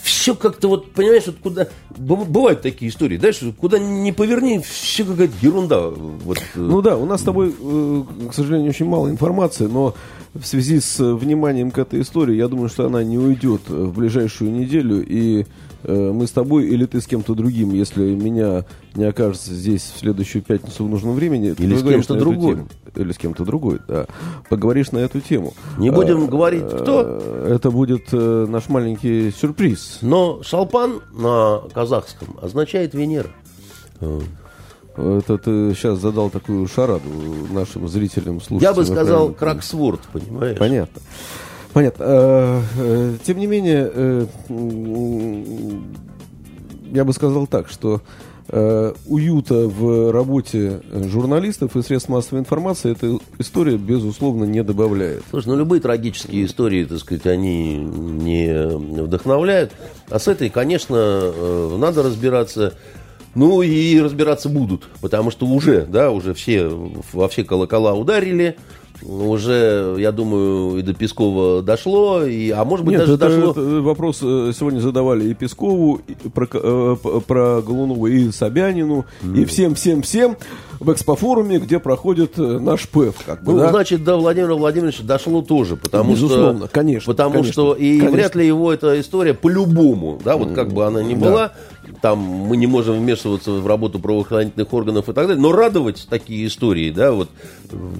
[0.05, 1.67] все как-то вот, понимаешь, вот куда...
[1.97, 5.87] Бывают такие истории, да, что куда не поверни, все какая-то ерунда.
[5.89, 6.37] Вот.
[6.37, 6.59] Э.
[6.59, 9.95] Ну да, у нас с тобой, э, к сожалению, очень мало информации, но
[10.35, 14.51] в связи с вниманием к этой истории, я думаю, что она не уйдет в ближайшую
[14.51, 18.65] неделю, и Э, мы с тобой или ты с кем-то другим, если меня
[18.95, 22.67] не окажется здесь в следующую пятницу в нужном времени, или с кем-то другим.
[22.95, 24.05] Или с кем-то другой, да.
[24.49, 25.53] Поговоришь на эту тему.
[25.77, 27.01] Не будем а, говорить, кто?
[27.47, 29.99] Это будет наш маленький сюрприз.
[30.01, 33.29] Но шалпан на казахском означает Венера.
[34.97, 37.09] Это ты сейчас задал такую шараду
[37.51, 38.61] нашим зрителям, слушателям.
[38.61, 40.57] Я бы сказал Краксворд, понимаешь?
[40.57, 41.01] Понятно.
[41.75, 42.03] Понятно.
[42.07, 44.25] Э, э, тем не менее, э,
[46.93, 48.01] я бы сказал так, что
[49.07, 55.23] уюта в работе журналистов и средств массовой информации эта история, безусловно, не добавляет.
[55.31, 58.67] Слушай, ну любые трагические истории, так сказать, они не
[59.01, 59.71] вдохновляют.
[60.11, 61.33] А с этой, конечно,
[61.77, 62.75] надо разбираться.
[63.33, 68.57] Ну и разбираться будут, потому что уже, да, уже все во все колокола ударили
[69.03, 73.51] уже, я думаю, и до Пескова дошло, и, а может быть Нет, даже это, дошло...
[73.51, 76.95] Это вопрос э, сегодня задавали и Пескову, и про, э,
[77.27, 79.41] про Голунова, и Собянину, mm.
[79.41, 80.37] и всем-всем-всем
[80.79, 83.15] в экспофоруме, где проходит э, наш ПЭФ.
[83.25, 83.69] Как бы, ну, да?
[83.69, 86.67] значит, до Владимира Владимировича дошло тоже, потому Безусловно, что...
[86.67, 87.13] конечно.
[87.13, 88.17] Потому конечно, что и конечно.
[88.17, 91.53] вряд ли его эта история по-любому, да, вот как бы она ни была, да.
[92.01, 96.47] Там мы не можем вмешиваться в работу правоохранительных органов и так далее, но радовать такие
[96.47, 97.29] истории, да, вот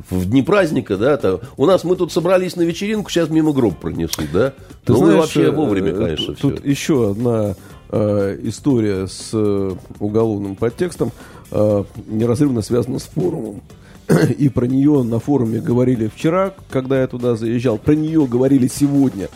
[0.09, 3.77] в дни праздника, да, то, у нас мы тут собрались на вечеринку, сейчас мимо гроб
[3.77, 4.53] пронесут, да.
[4.83, 6.69] Ты ну, знаешь, вообще вовремя, э, конечно, тут все.
[6.69, 7.55] еще одна
[7.89, 11.11] э, история с э, уголовным подтекстом
[11.51, 13.61] э, неразрывно связана с форумом.
[14.37, 17.77] И про нее на форуме говорили вчера, когда я туда заезжал.
[17.77, 19.29] Про нее говорили сегодня э,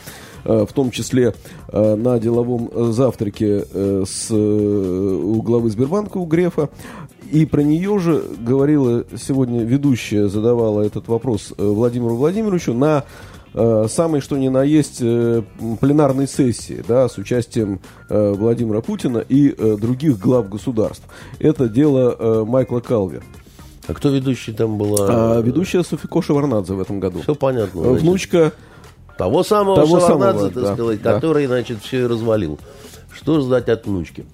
[0.44, 1.34] в том числе
[1.68, 6.70] э, на деловом завтраке э, с, у главы Сбербанка, у Грефа.
[7.32, 13.04] И про нее же говорила сегодня ведущая, задавала этот вопрос Владимиру Владимировичу на
[13.54, 15.44] э, самой что ни на есть э,
[15.80, 21.04] пленарной сессии, да, с участием э, Владимира Путина и э, других глав государств.
[21.40, 23.20] Это дело э, Майкла Калви.
[23.88, 25.08] А кто ведущий там была?
[25.38, 27.22] А, ведущая Софико Шеварнадзе в этом году.
[27.24, 27.82] Все понятно.
[27.82, 28.02] Значит.
[28.04, 28.54] Внучка
[29.20, 31.14] того самого того Шеварнадзе, самого, так да, сказать, да.
[31.14, 32.58] который, значит, все и развалил.
[33.14, 34.26] Что ждать от внучки?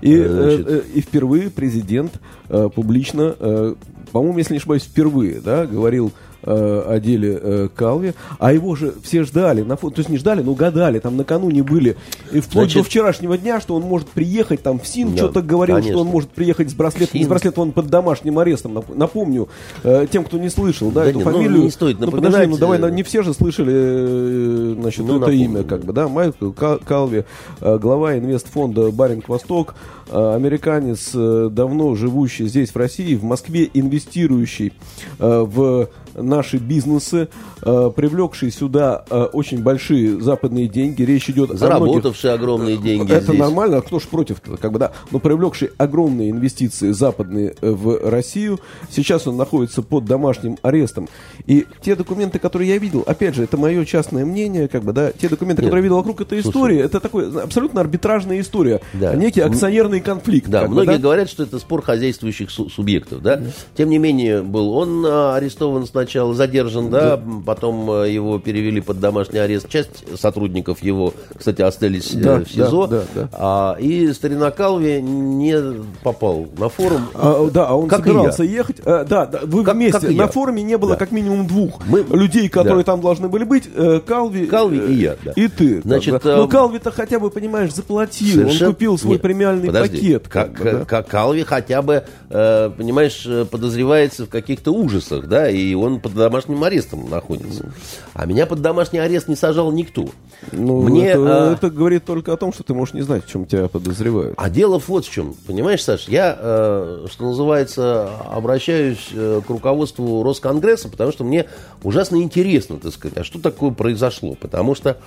[0.00, 0.68] И, э, значит...
[0.68, 2.14] э, и впервые президент
[2.48, 3.74] э, публично, э,
[4.10, 6.12] по-моему, если не ошибаюсь, впервые, да, говорил
[6.42, 10.42] э, о деле э, Калви, а его же все ждали, на, то есть не ждали,
[10.42, 11.96] но гадали, там накануне были,
[12.32, 15.42] и вплоть Значит, до вчерашнего дня, что он может приехать, там в СИН да, что-то
[15.42, 15.92] говорил, конечно.
[15.92, 19.48] что он может приехать с браслетом, с браслетом он под домашним арестом, напомню,
[19.84, 21.58] э, тем, кто не слышал, да, да эту не, ну, фамилию.
[21.58, 25.44] Ну, не стоит ну, подожди, ну давай, не все же слышали, значит, ну, это напомню.
[25.44, 27.24] имя, как бы, да, Майкл Калви,
[27.60, 29.74] глава инвестфонда Баринг Восток,
[30.10, 34.72] э, американец, давно живущий здесь, в России, в Москве инвестирующий
[35.18, 37.28] в наши бизнесы,
[37.62, 41.02] э, привлекшие сюда э, очень большие западные деньги.
[41.02, 42.42] Речь идет Заработавшие о многих...
[42.42, 43.38] огромные деньги Это здесь.
[43.38, 44.92] нормально, а кто ж против как бы, да.
[45.10, 48.60] Но привлекшие огромные инвестиции западные э, в Россию.
[48.90, 51.08] Сейчас он находится под домашним арестом.
[51.46, 55.12] И те документы, которые я видел, опять же, это мое частное мнение, как бы, да,
[55.12, 55.70] те документы, Нет.
[55.70, 58.80] которые я видел вокруг этой истории, это такой абсолютно арбитражная история.
[58.92, 59.14] Да.
[59.14, 60.48] Некий акционерный конфликт.
[60.48, 60.98] Да, многие бы, да?
[60.98, 63.36] говорят, что это спор хозяйствующих субъектов, да.
[63.36, 63.46] да.
[63.76, 68.98] Тем не менее, был он арестован с сначала задержан, да, потом э, его перевели под
[69.00, 69.68] домашний арест.
[69.68, 72.86] Часть сотрудников его, кстати, остались э, Да, в СИЗО.
[72.88, 73.28] да, да, да.
[73.32, 75.56] А, и старина Калви не
[76.02, 77.02] попал на форум.
[77.14, 78.78] А, да, а он Как собирался ехать.
[78.84, 80.00] А, да, да, вы Как- вместе.
[80.00, 80.26] как На я.
[80.28, 80.96] форуме не было Да.
[80.96, 82.92] как минимум двух Мы- людей, которые да.
[82.92, 83.68] там должны были быть.
[84.06, 85.32] Калви, Калви и я, да.
[85.36, 85.80] И ты.
[85.82, 86.34] Значит, бы.
[86.36, 88.34] Ну, Калви-то хотя бы, понимаешь, заплатил.
[88.34, 89.96] Совершенно- Он купил свой Нет, премиальный подожди.
[89.98, 90.28] пакет.
[90.28, 90.84] Как, как да.
[90.84, 97.08] как Калви хотя бы, понимаешь, подозревается в каких-то ужасах, да, и он под домашним арестом
[97.08, 97.72] находится.
[98.14, 100.08] А меня под домашний арест не сажал никто.
[100.50, 103.30] Ну, Мне, это, а, это говорит только о том, что ты можешь не знать, в
[103.30, 104.34] чем тебя подозревают.
[104.36, 105.34] А дело вот в чем.
[105.46, 111.46] Понимаешь, Саш, я, э, что называется, обращаюсь э, к руководству Росконгресса, потому что мне
[111.82, 114.34] ужасно интересно, так сказать, а что такое произошло.
[114.34, 114.98] Потому что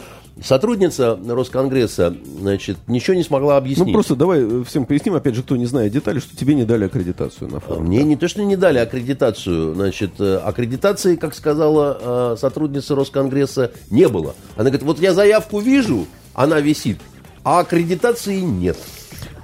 [0.42, 3.88] сотрудница Росконгресса, значит, ничего не смогла объяснить.
[3.88, 6.66] Ну, просто давай э, всем поясним, опять же, кто не знает детали, что тебе не
[6.66, 7.86] дали аккредитацию на форум.
[7.86, 10.38] Мне не то, что не дали аккредитацию, значит, э,
[10.76, 14.36] аккредитации, как сказала э, сотрудница Росконгресса, не было.
[14.56, 17.00] Она говорит, вот я заявку вижу, она висит,
[17.44, 18.78] а аккредитации нет.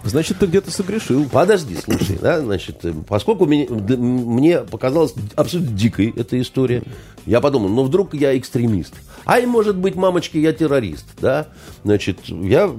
[0.04, 1.30] Значит, ты где-то согрешил.
[1.30, 6.82] Подожди, слушай, да, значит, э, поскольку мне, д- мне показалась абсолютно дикой эта история,
[7.26, 8.94] я подумал, ну вдруг я экстремист.
[9.26, 11.48] А и может быть, мамочки, я террорист, да.
[11.84, 12.72] Значит, я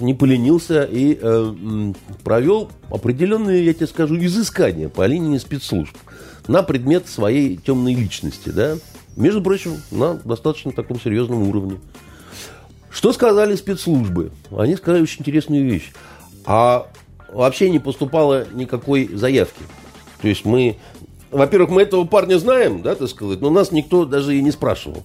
[0.00, 1.92] не поленился и э,
[2.22, 5.96] провел определенные, я тебе скажу, изыскания по линии спецслужб
[6.48, 8.76] на предмет своей темной личности, да.
[9.16, 11.78] Между прочим, на достаточно таком серьезном уровне.
[12.90, 14.32] Что сказали спецслужбы?
[14.50, 15.92] Они сказали очень интересную вещь.
[16.46, 16.88] А
[17.32, 19.62] вообще не поступало никакой заявки.
[20.22, 20.76] То есть мы,
[21.30, 25.04] во-первых, мы этого парня знаем, да, так сказать, но нас никто даже и не спрашивал.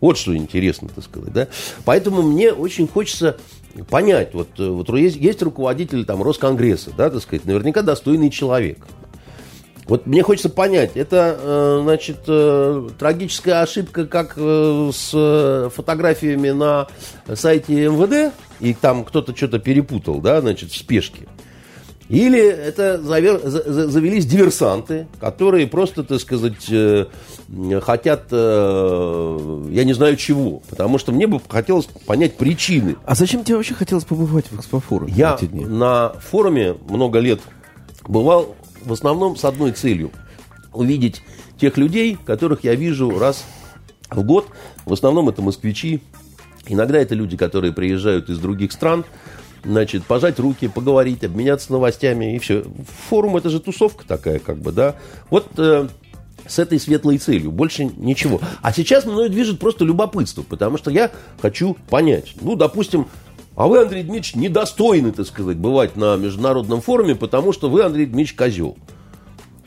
[0.00, 1.48] Вот что интересно, так сказать, да.
[1.84, 3.38] Поэтому мне очень хочется
[3.88, 8.78] понять, вот, э, вот есть, есть руководитель там Росконгресса, да, так сказать, наверняка достойный человек.
[9.86, 16.86] Вот мне хочется понять, это, э, значит, э, трагическая ошибка, как э, с фотографиями на
[17.34, 21.26] сайте МВД, и там кто-то что-то перепутал, да, значит, в спешке.
[22.08, 26.66] Или это завер- за- за- завелись диверсанты, которые просто, так сказать,
[27.82, 32.96] хотят, я не знаю чего, потому что мне бы хотелось понять причины.
[33.06, 37.40] А зачем тебе вообще хотелось побывать в экспофоруме Я на форуме много лет
[38.06, 40.10] бывал в основном с одной целью.
[40.72, 41.22] Увидеть
[41.58, 43.44] тех людей, которых я вижу раз
[44.10, 44.48] в год.
[44.84, 46.02] В основном это москвичи.
[46.66, 49.04] Иногда это люди, которые приезжают из других стран.
[49.64, 52.64] Значит, пожать руки, поговорить, обменяться новостями и все.
[53.08, 54.96] Форум это же тусовка такая, как бы, да.
[55.30, 55.88] Вот э,
[56.46, 57.52] с этой светлой целью.
[57.52, 58.40] Больше ничего.
[58.60, 61.10] А сейчас мною движет просто любопытство, потому что я
[61.40, 62.34] хочу понять.
[62.40, 63.06] Ну, допустим,
[63.54, 68.06] а вы, Андрей Дмитриевич, недостойны, так сказать, бывать на международном форуме, потому что вы, Андрей
[68.06, 68.76] Дмитриевич, козел.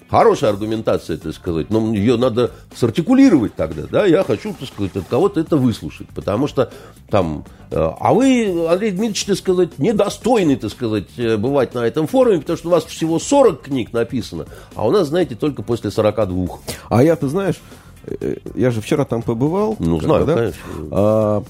[0.08, 5.06] Хорошая аргументация, так сказать, но ее надо сартикулировать тогда, да, я хочу, так сказать, от
[5.06, 6.72] кого-то это выслушать, потому что
[7.10, 12.06] там, э, а вы, Андрей Дмитриевич, так сказать, недостойны, так сказать, э, бывать на этом
[12.06, 15.90] форуме, потому что у вас всего 40 книг написано, а у нас, знаете, только после
[15.90, 16.60] 42.
[16.90, 17.56] А я, ты знаешь,
[18.06, 19.76] э, я же вчера там побывал.
[19.80, 20.36] Ну, знаю, да?
[20.36, 20.62] конечно.
[20.92, 21.44] А,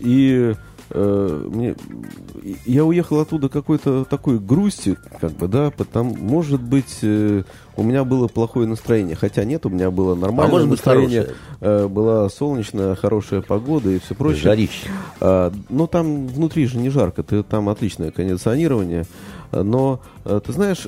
[0.00, 0.54] и
[0.92, 1.74] э, мне,
[2.66, 7.42] я уехал оттуда какой-то такой грустью, как бы, да, потому, может быть, э,
[7.76, 11.22] у меня было плохое настроение, хотя нет, у меня было нормальное А может быть, настроение,
[11.22, 11.38] хорошее.
[11.60, 14.42] э, была солнечная, хорошая погода и все прочее.
[14.42, 14.88] Жарище.
[15.20, 19.06] А, но там внутри же не жарко, ты, там отличное кондиционирование.
[19.52, 20.86] Но, ты знаешь,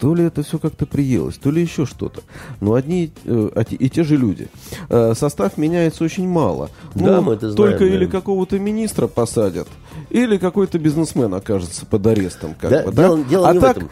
[0.00, 2.22] то ли это все как-то приелось, то ли еще что-то.
[2.60, 4.48] Но одни э, и те же люди.
[4.88, 6.70] Э, Состав меняется очень мало.
[6.94, 7.94] Да, Ну, мы это знаем, Только да.
[7.94, 9.68] или какого-то министра посадят,
[10.08, 12.54] или какой-то бизнесмен окажется под арестом.
[12.58, 13.90] Как Да, бы, дело- дело а так этом.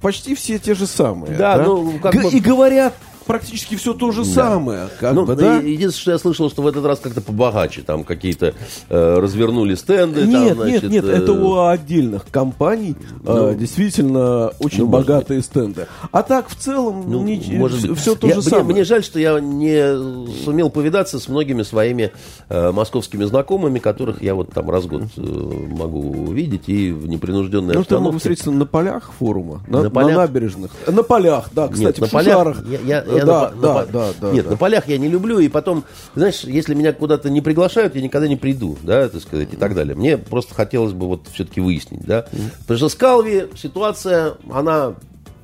[0.00, 1.36] почти все те же самые.
[1.36, 2.94] Да, ну, как Г- бы- И говорят
[3.30, 4.88] практически все то же самое.
[4.98, 5.56] Как ну, бы, да?
[5.58, 7.82] единственное, что я слышал, что в этот раз как-то побогаче.
[7.82, 8.54] Там какие-то
[8.88, 10.22] э, развернули стенды.
[10.22, 15.42] там, Нет, значит, нет, нет, э, это у отдельных компаний э, действительно очень ну, богатые
[15.42, 15.86] стенды.
[16.10, 17.98] А так в целом Ну, не- может быть.
[18.00, 18.74] все то Я- же мне, самое.
[18.74, 22.10] мне жаль, что я не сумел повидаться с многими своими
[22.48, 27.06] э, московскими знакомыми, которых я вот там раз в год э, могу видеть и в
[27.08, 28.18] непринужденной Ну, что я могу обстановке.
[28.18, 30.16] встретиться на полях форума, на, На на полях?
[30.16, 30.70] набережных.
[30.86, 32.64] Э, На полях, да, кстати, Нет, на в полях, Шушарах.
[32.68, 34.52] я, я- Э, я да, на, да, на да, да, Нет, да.
[34.52, 38.28] на полях я не люблю, и потом, знаешь, если меня куда-то не приглашают, я никогда
[38.28, 39.94] не приду, да, так сказать, и так далее.
[39.94, 42.26] Мне просто хотелось бы вот все-таки выяснить, да.
[42.62, 44.94] Потому что с Калви ситуация, она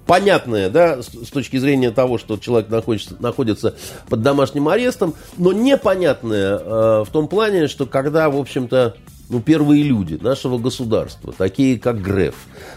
[0.06, 3.74] понятная, да, с, с точки зрения того, что человек находится, находится
[4.08, 8.96] под домашним арестом, но непонятная э, в том плане, что когда, в общем-то,
[9.28, 12.34] ну, первые люди нашего государства, такие как Греф,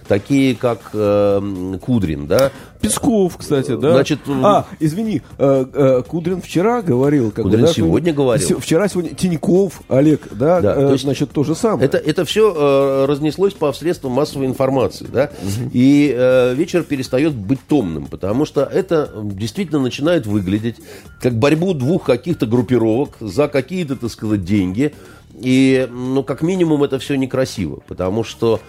[0.08, 2.52] такие как э, Кудрин, да.
[2.82, 3.92] Песков, кстати, да.
[3.92, 8.60] Значит, а, извини, э, э, Кудрин вчера говорил, как Кудрин бы, да, сегодня говорил.
[8.60, 11.86] Вчера, сегодня Тиньков, Олег, да, Да, э, то есть значит, то же самое.
[11.86, 15.30] Это, это все э, разнеслось по средствам массовой информации, да,
[15.74, 20.78] и э, вечер перестает быть томным, потому что это действительно начинает выглядеть
[21.22, 24.94] как борьбу двух каких-то группировок за какие-то, так сказать, деньги,
[25.42, 28.60] и, ну, как минимум, это все некрасиво, потому что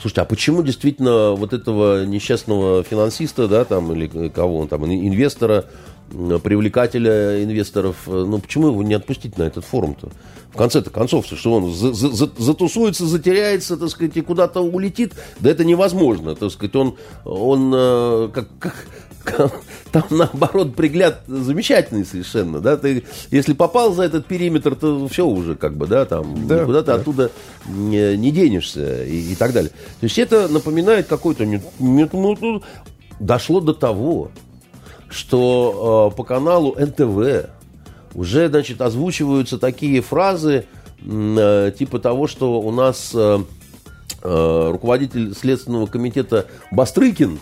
[0.00, 5.66] Слушайте, а почему действительно вот этого несчастного финансиста, да, там, или кого он там, инвестора,
[6.10, 10.08] привлекателя инвесторов, э, ну, почему его не отпустить на этот форум-то?
[10.52, 15.50] В конце-то концов, что он за- за- затусуется, затеряется, так сказать, и куда-то улетит, да
[15.50, 18.86] это невозможно, так сказать, он, он э, как, как,
[19.92, 25.54] там, наоборот, пригляд замечательный совершенно, да, ты, если попал за этот периметр, то все уже,
[25.54, 26.94] как бы, да, там, Да, никуда ты да.
[26.94, 27.30] оттуда
[27.66, 29.70] не, не денешься и, и так далее.
[29.70, 31.44] То есть это напоминает какой-то...
[31.46, 32.62] не- не- ну,
[33.18, 34.30] дошло до того,
[35.08, 37.48] что э, по каналу НТВ
[38.14, 40.64] уже, значит, озвучиваются такие фразы,
[41.04, 43.38] э, типа того, что у нас э,
[44.22, 47.38] э, руководитель Следственного комитета Бастрыкин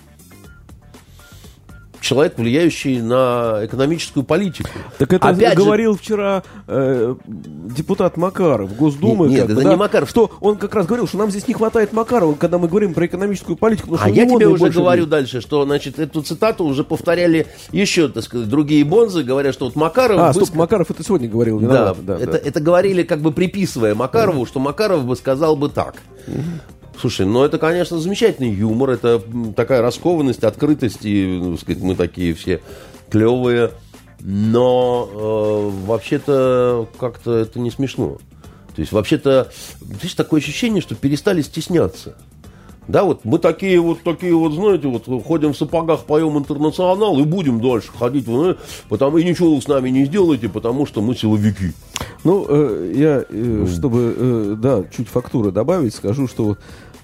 [2.09, 4.71] человек, влияющий на экономическую политику.
[4.97, 9.29] Так это Опять же, говорил вчера э, депутат Макаров Госдумы.
[9.29, 10.09] Нет, как это бы, не да, Макаров.
[10.09, 13.05] Что он как раз говорил, что нам здесь не хватает Макарова, когда мы говорим про
[13.05, 13.99] экономическую политику.
[14.01, 15.07] А я тебе уже говорю влияние.
[15.07, 19.77] дальше, что, значит, эту цитату уже повторяли еще, так сказать, другие бонзы, говоря, что вот
[19.77, 20.19] Макаров...
[20.19, 21.61] А, бы стоп, Макаров это сегодня говорил.
[21.61, 22.39] Да, виноват, да, это, да.
[22.39, 25.97] это говорили, как бы приписывая Макарову, что Макаров бы сказал бы так.
[27.01, 29.23] Слушай, ну это, конечно, замечательный юмор, это
[29.55, 32.61] такая раскованность, открытость, и, ну, сказать, мы такие все
[33.09, 33.71] клевые,
[34.21, 38.19] но э, вообще-то как-то это не смешно.
[38.75, 42.17] То есть, вообще-то, здесь такое ощущение, что перестали стесняться.
[42.89, 47.23] Да, вот мы такие вот, такие вот, знаете, вот ходим в сапогах, поем интернационал и
[47.25, 48.57] будем дальше ходить, ну,
[48.89, 51.75] потому и ничего вы с нами не сделаете, потому что мы силовики.
[52.25, 56.59] Ну, э, я, э, чтобы, э, да, чуть фактуры добавить, скажу, что вот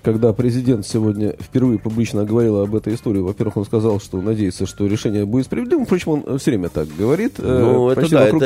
[0.04, 4.86] когда президент сегодня впервые публично говорил об этой истории, во-первых, он сказал, что надеется, что
[4.86, 5.86] решение будет справедливым.
[5.86, 7.34] Впрочем, он все время так говорит.
[7.38, 8.44] э, Ну, это да, это-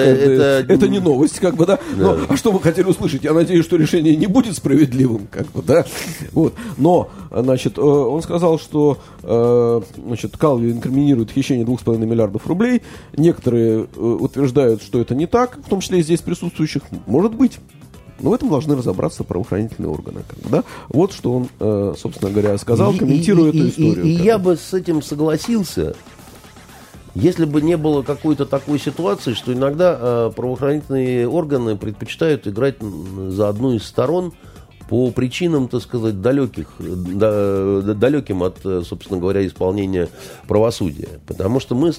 [0.63, 1.79] это- это не новость, как бы, да.
[1.97, 3.25] Но, а что вы хотели услышать?
[3.25, 5.85] Я надеюсь, что решение не будет справедливым, как бы, да.
[6.33, 6.55] Вот.
[6.77, 12.83] Но, значит, э, он сказал, что, э, значит, Калви инкриминирует хищение 2,5 миллиардов рублей.
[13.17, 16.83] Некоторые э, утверждают, что это не так, в том числе и здесь присутствующих.
[17.07, 17.59] Может быть.
[18.21, 20.23] Но в этом должны разобраться правоохранительные органы.
[20.51, 20.65] Да?
[20.89, 24.05] Вот что он, э, собственно говоря, сказал, комментируя и- эту и- историю.
[24.05, 24.57] И, и я бы.
[24.57, 25.95] с этим согласился,
[27.15, 33.49] если бы не было какой-то такой ситуации, что иногда э, правоохранительные органы предпочитают играть за
[33.49, 34.33] одну из сторон
[34.89, 40.09] по причинам, так сказать, далеких, да- да- далеким от, собственно говоря, исполнения
[40.47, 41.21] правосудия.
[41.27, 41.93] Потому что мы,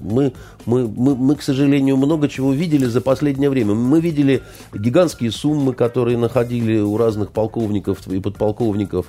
[0.00, 0.32] мы,
[0.66, 3.74] мы, мы, мы, к сожалению, много чего видели за последнее время.
[3.74, 4.42] Мы видели
[4.74, 9.06] гигантские суммы, которые находили у разных полковников и подполковников.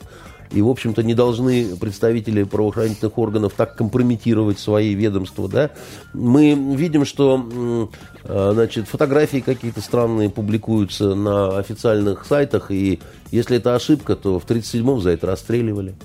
[0.52, 5.50] И, в общем-то, не должны представители правоохранительных органов так компрометировать свои ведомства.
[5.50, 5.72] Да?
[6.14, 7.90] Мы видим, что
[8.26, 13.00] значит, фотографии какие-то странные публикуются на официальных сайтах, и
[13.32, 15.96] если это ошибка, то в 1937-м за это расстреливали.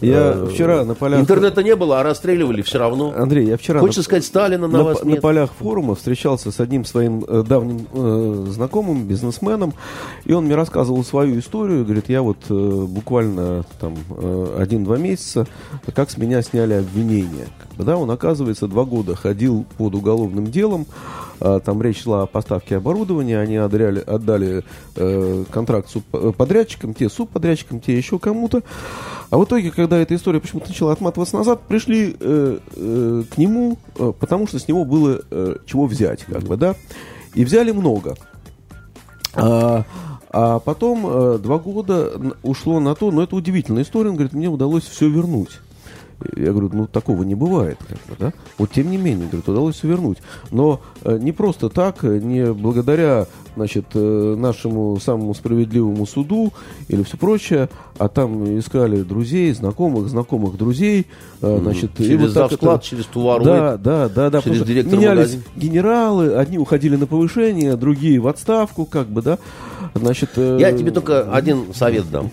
[0.00, 1.20] Я Э, вчера на полях...
[1.20, 3.12] Интернета не было, а расстреливали все равно.
[3.16, 3.80] Андрей, я вчера...
[3.80, 5.20] Хочется на- сказать, Сталина на, на, вас на нет.
[5.20, 9.74] полях форума встречался с одним своим э, давним э, знакомым, бизнесменом,
[10.24, 11.84] и он мне рассказывал свою историю.
[11.84, 12.54] Говорит, я вот э,
[12.88, 15.46] буквально там э, один-два месяца,
[15.94, 16.68] как с меня сняли.
[16.68, 22.22] Как бы, да, он, оказывается, два года ходил под уголовным делом, а, там речь шла
[22.22, 24.64] о поставке оборудования, они отдали, отдали
[24.96, 28.62] э, контракт субподрядчикам, те субподрядчикам, те еще кому-то.
[29.30, 33.78] А в итоге, когда эта история почему-то начала отматываться назад, пришли э, э, к нему,
[33.96, 36.74] э, потому что с него было э, чего взять, как бы, да.
[37.34, 38.16] И взяли много.
[39.34, 39.84] А,
[40.30, 42.12] а потом э, два года
[42.42, 45.60] ушло на то, но это удивительная история, он говорит, мне удалось все вернуть.
[46.36, 48.32] Я говорю, ну такого не бывает, как бы, да?
[48.58, 50.18] Вот тем не менее, говорит, удалось все вернуть.
[50.50, 56.52] Но э, не просто так, э, не благодаря, значит, э, нашему самому справедливому суду
[56.88, 61.06] или все прочее, а там искали друзей, знакомых, знакомых друзей,
[61.40, 64.42] значит, и Через вот так завсклад, это- через товар Да, да, да, да.
[64.42, 65.42] через директора менялись магазина.
[65.56, 69.38] генералы, одни уходили на повышение, другие в отставку, как бы, да.
[69.94, 72.30] Значит, э, Я тебе только один совет дам.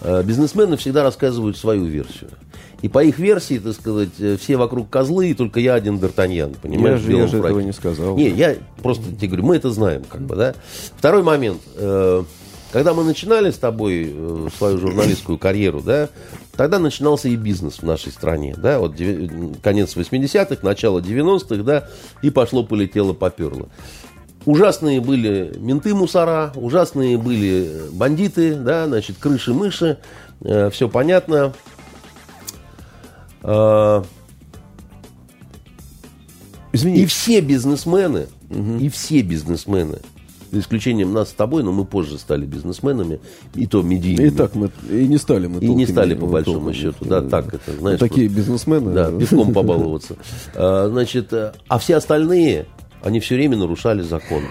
[0.00, 2.30] Э, Бизнесмены всегда рассказывают свою версию.
[2.82, 6.50] И по их версии, так сказать, э, все вокруг козлы, и только я один Д'Артаньян,
[6.50, 7.00] Я понимаешь?
[7.00, 8.16] в же, я же этого не сказал.
[8.16, 10.54] Не, я просто тебе говорю, мы это знаем, как бы, да.
[10.98, 11.60] Второй момент.
[11.76, 12.22] Э,
[12.72, 14.14] Когда мы начинали с тобой
[14.58, 16.10] свою журналистскую карьеру, да,
[16.56, 18.96] тогда начинался и бизнес в нашей стране, да, вот
[19.62, 21.88] конец 80-х, начало 90-х, да,
[22.22, 23.68] и пошло-полетело, поперло.
[24.46, 29.98] Ужасные были менты мусора, ужасные были бандиты, да, значит, крыши-мыши,
[30.40, 31.52] все понятно.
[33.42, 34.04] А,
[36.72, 38.26] Извини, И все бизнесмены,
[38.80, 39.98] и все бизнесмены,
[40.52, 43.18] за исключением нас с тобой, но мы позже стали бизнесменами,
[43.54, 44.26] и то медийными.
[44.26, 46.74] и так мы и не стали мы И не стали, по большому толками.
[46.74, 47.98] счету, да, так это, знаешь.
[47.98, 48.92] Такие бизнесмены.
[48.92, 50.16] Да, э, пивком побаловаться.
[50.54, 52.66] А, Значит, э, а все остальные,
[53.02, 54.42] они все время нарушали закон.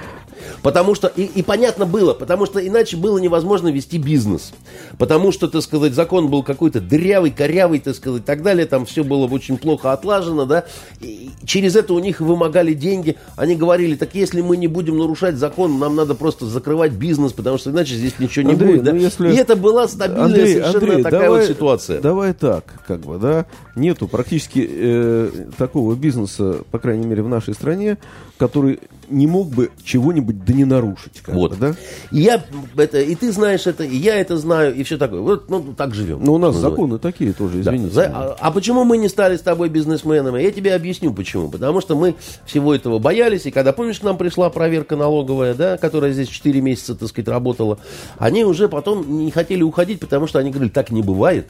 [0.61, 4.53] Потому что, и, и понятно было, потому что иначе было невозможно вести бизнес.
[4.97, 8.65] Потому что, так сказать, закон был какой-то дырявый, корявый, так сказать, и так далее.
[8.65, 10.65] Там все было очень плохо отлажено, да.
[11.01, 13.15] И через это у них вымогали деньги.
[13.35, 17.57] Они говорили, так если мы не будем нарушать закон, нам надо просто закрывать бизнес, потому
[17.57, 18.83] что иначе здесь ничего не Андрей, будет.
[18.83, 18.91] Да?
[18.93, 22.01] ну, если- И это была стабильная Андрей, совершенно Андрей, такая давай, вот ситуация.
[22.01, 23.45] Давай так, как бы, да.
[23.75, 27.97] Нету практически э, такого бизнеса, по крайней мере, в нашей стране,
[28.37, 31.21] который не мог бы чего-нибудь да не нарушить.
[31.27, 31.57] Вот.
[31.57, 31.75] да?
[32.11, 32.43] И я
[32.75, 35.21] это, и ты знаешь это, и я это знаю, и все такое.
[35.21, 36.23] Вот, ну, так живем.
[36.23, 37.71] Но у нас Что законы такие тоже, Да.
[37.71, 37.93] извините.
[37.93, 40.41] За- а, а почему мы не стали с тобой бизнесменами?
[40.41, 41.49] Я тебе объясню почему.
[41.49, 42.15] Потому что мы
[42.45, 46.59] всего этого боялись, и когда, помнишь, к нам пришла проверка налоговая, да, которая здесь 4
[46.61, 47.77] месяца, так сказать, работала,
[48.17, 51.47] они уже потом не хотели уходить, потому что они говорили, так не бывает.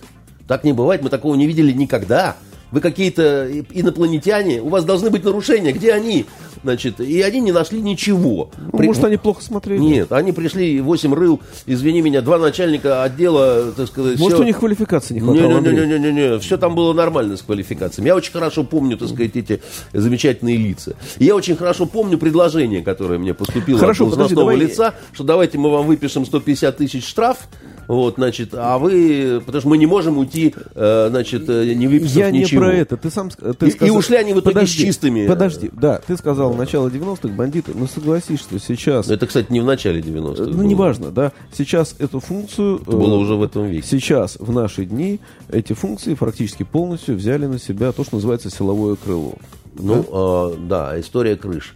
[0.47, 2.35] Так не бывает, мы такого не видели никогда.
[2.75, 5.71] Вы какие-то инопланетяне, у вас должны быть нарушения.
[5.71, 6.25] Где они?
[6.61, 8.49] Значит, и они не нашли ничего.
[8.57, 9.79] Ну, При- Может, они плохо смотрели?
[9.79, 14.19] Нет, они пришли, 8 рыл, извини меня, два начальника отдела, так сказать.
[14.19, 18.07] Может, всё- у них квалификации не хватало, не-не-не-не-не, все там было нормально с квалификациями.
[18.07, 19.61] Я очень хорошо помню, так сказать, эти
[19.93, 20.95] замечательные лица.
[21.17, 24.95] И я очень хорошо помню предложение, которое мне поступило Хорошо, от подожди, должностного давай- лица,
[25.13, 27.47] что давайте мы вам выпишем 150 тысяч штраф,
[27.87, 32.15] вот, значит, а вы, потому что мы не можем уйти, э, значит, э, не выписав
[32.17, 32.61] Я не ничего.
[32.61, 32.97] про это.
[32.97, 35.27] Ты сам ты И- и сказал- ушли они в итоге с чистыми.
[35.27, 39.09] Подожди, да, ты сказал начало 90-х бандиты, но согласись, что сейчас...
[39.09, 40.43] Это, кстати, не в начале 90-х.
[40.45, 40.61] Ну, было.
[40.63, 41.31] неважно, да.
[41.55, 42.81] Сейчас эту функцию...
[42.81, 43.87] Это было э, уже в этом веке.
[43.87, 45.19] Сейчас, в наши дни,
[45.51, 49.35] эти функции практически полностью взяли на себя то, что называется силовое крыло.
[49.77, 51.73] Ну, а, да, история крыш.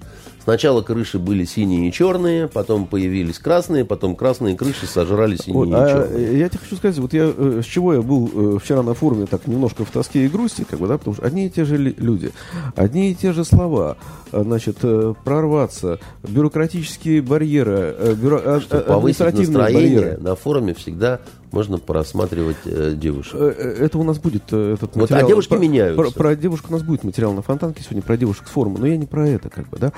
[0.50, 5.70] Сначала крыши были синие и черные, потом появились красные, потом красные крыши сожрали синие Вот,
[5.70, 6.28] и а, черные.
[6.28, 8.96] э, я тебе хочу сказать, вот я э, с чего я был э, вчера на
[8.96, 11.66] форуме так немножко в тоске и грусти, как бы, да, потому что одни и те
[11.66, 12.32] же люди,
[12.76, 13.98] одни и те же слова,
[14.32, 20.18] значит, э, прорваться, бюрократические барьеры, э, бюро- а- Чтобы а- повысить административные настроение, барьеры.
[20.22, 21.20] на форуме всегда
[21.52, 23.36] можно просматривать э, девушек.
[23.36, 25.28] Э, э, Это у нас будет э, этот Вот, а материал.
[25.28, 26.02] девушки про, меняются.
[26.02, 28.88] Про, про девушек у нас будет материал на Фонтанке сегодня, про девушек с форума, но
[28.88, 29.92] я не про это, как бы, да.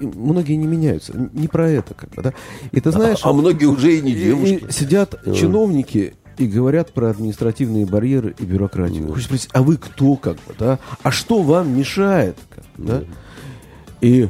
[0.00, 2.32] Многие не меняются, не про это, как бы, да.
[2.72, 3.18] И ты знаешь...
[3.22, 4.64] а многие уже и не девушки.
[4.68, 9.06] и сидят чиновники и говорят про административные барьеры и бюрократию.
[9.08, 10.78] Хочется спросить, а вы кто, как бы, да?
[11.02, 13.02] А что вам мешает, как бы, да?
[14.00, 14.28] И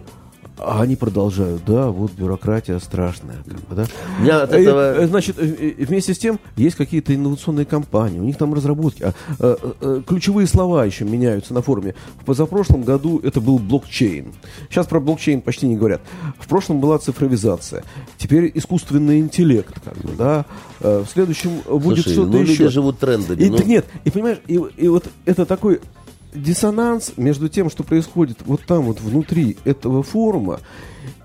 [0.62, 3.86] а они продолжают, да, вот бюрократия страшная, как бы, да.
[4.20, 8.18] Меня от И, этого- э, Значит, э, э, вместе с тем есть какие-то инновационные компании,
[8.20, 9.02] у них там разработки.
[9.02, 11.94] А, э, э, ключевые слова еще меняются на форуме.
[12.20, 14.34] В позапрошлом году это был блокчейн.
[14.68, 16.02] Сейчас про блокчейн почти не говорят.
[16.38, 17.82] В прошлом была цифровизация.
[18.18, 20.44] Теперь искусственный интеллект, как бы, да.
[20.80, 22.68] Э, В следующем будет Слушай, что-то ну люди еще.
[22.68, 23.40] живут трендами.
[23.42, 23.62] И, ну.
[23.62, 25.80] нет, и понимаешь, и, и вот это такой
[26.34, 30.60] диссонанс между тем, что происходит вот там вот внутри этого форума,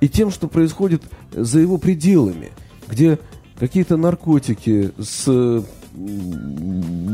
[0.01, 2.51] и тем, что происходит за его пределами,
[2.87, 3.19] где
[3.59, 5.65] какие-то наркотики с м,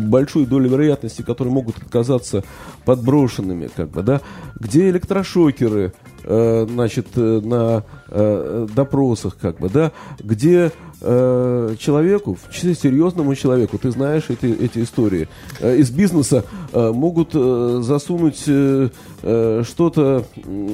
[0.09, 2.43] большой долей вероятности, которые могут оказаться
[2.85, 4.21] подброшенными, как бы, да,
[4.59, 10.71] где электрошокеры, э, значит, э, на э, допросах, как бы, да, где
[11.01, 15.27] э, человеку, в числе серьезному человеку, ты знаешь эти, эти истории,
[15.59, 18.89] э, из бизнеса э, могут э, засунуть э,
[19.23, 20.23] э, что-то,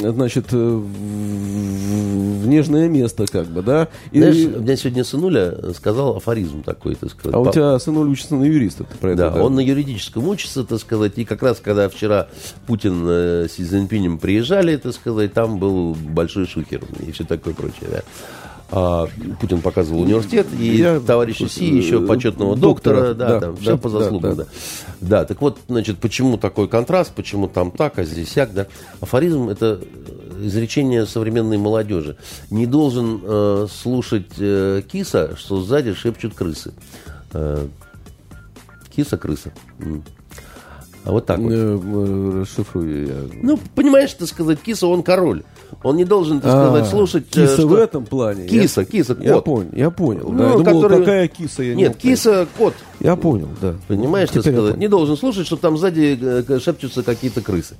[0.01, 3.87] значит, э, в, в нежное место, как бы, да.
[4.11, 7.33] И- Знаешь, у меня сегодня сынуля сказал афоризм такой, так сказать.
[7.35, 10.63] а у тебя сынуль учится на юриста, ты про Да, это, он на юридическом учится,
[10.63, 12.27] так сказать, и как раз, когда вчера
[12.65, 17.53] Путин э, с Си Цзиньпинем приезжали, так сказать, там был большой шухер и все такое
[17.53, 18.01] прочее, да.
[18.69, 19.07] А,
[19.39, 23.55] Путин показывал университет, и Я- товарищ Си, еще э, почетного доктора, доктора, да, да, там,
[23.55, 24.43] да, все по да, заслугам, да.
[24.43, 24.49] да,
[24.99, 25.25] да.
[25.25, 28.67] так вот, значит, почему такой контраст, почему там так, а здесь сяк, да.
[28.99, 29.79] Афоризм– это
[30.41, 32.17] изречение современной молодежи.
[32.49, 36.73] Не должен э, слушать э, киса, что сзади шепчут крысы.
[37.33, 37.67] Э,
[38.95, 39.51] Киса-крыса.
[41.05, 41.51] А вот так вот.
[41.51, 43.15] Э, э, Расшифрую я.
[43.41, 45.43] Ну, понимаешь, так сказать, киса, он король.
[45.83, 47.25] Он не должен, так сказать, А, слушать...
[47.35, 48.47] э, Киса что- в этом плане.
[48.47, 49.43] Киса, киса, Я, я кот.
[49.45, 50.29] понял, я понял.
[50.31, 50.45] Ну, да.
[50.51, 51.63] Я думал, который- какая киса?
[51.63, 52.01] Я не Нет, понять.
[52.01, 52.73] киса, кот.
[52.99, 53.75] Я понял, да.
[53.87, 57.75] Понимаешь, Теперь я сказать, не должен слушать, что там сзади э, шепчутся какие-то крысы.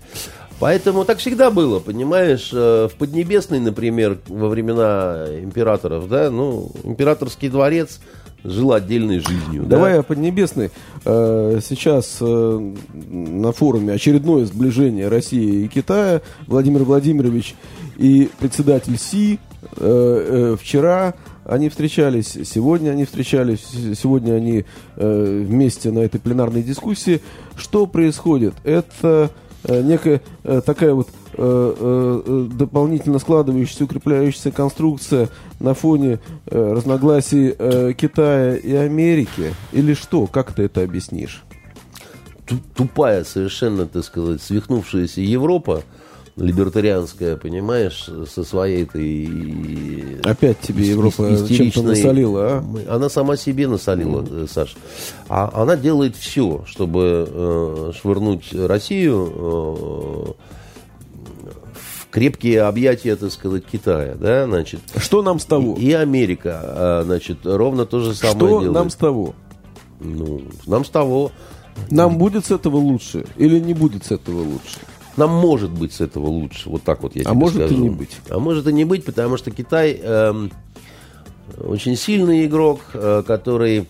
[0.60, 7.50] Поэтому так всегда было, понимаешь, э, в Поднебесной, например, во времена императоров, да, ну, императорский
[7.50, 8.00] дворец
[8.44, 9.64] жил отдельной жизнью.
[9.64, 9.76] да.
[9.78, 10.72] Давай о Поднебесной.
[11.04, 16.22] Сейчас на форуме очередное сближение России и Китая.
[16.48, 17.56] Владимир Владимирович
[17.98, 19.40] и председатель Си
[19.78, 23.66] э, э, вчера они встречались, сегодня они встречались,
[23.98, 24.66] сегодня они
[24.98, 27.22] э, вместе на этой пленарной дискуссии.
[27.56, 28.54] Что происходит?
[28.64, 29.32] Это
[29.64, 35.30] э, некая э, такая вот э, э, э, дополнительно складывающаяся, укрепляющаяся конструкция
[35.60, 39.54] на фоне э, разногласий э, Китая и Америки?
[39.72, 40.28] Или что?
[40.28, 41.44] Как ты это объяснишь?
[42.46, 45.84] Ту- тупая совершенно, так сказать, свихнувшаяся Европа,
[46.38, 50.20] либертарианская, понимаешь, со своей этой...
[50.24, 52.96] Опять тебе ис- Европа чем-то насолила, а?
[52.96, 54.76] Она сама себе насолила, э, Саш.
[55.30, 60.34] А она делает все, чтобы э, швырнуть Россию э,
[61.74, 64.82] в крепкие объятия, так сказать, Китая, да, значит.
[64.96, 65.76] Что нам с того?
[65.78, 68.72] И Америка, а, значит, ровно то же самое Что делает.
[68.74, 69.36] нам с того?
[70.00, 71.32] Ну, нам с того,
[71.90, 74.78] Нам будет с этого лучше или не будет с этого лучше?
[75.18, 77.82] Нам может быть с этого лучше, вот так вот я А тебе может и скажу.
[77.82, 78.18] не быть.
[78.30, 80.52] А может и не быть, потому что Китай эм,
[81.58, 83.88] очень сильный игрок, э, который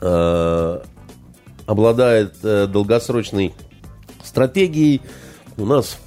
[0.00, 0.80] э,
[1.66, 3.54] обладает э, долгосрочной
[4.24, 5.00] стратегией.
[5.56, 5.98] У нас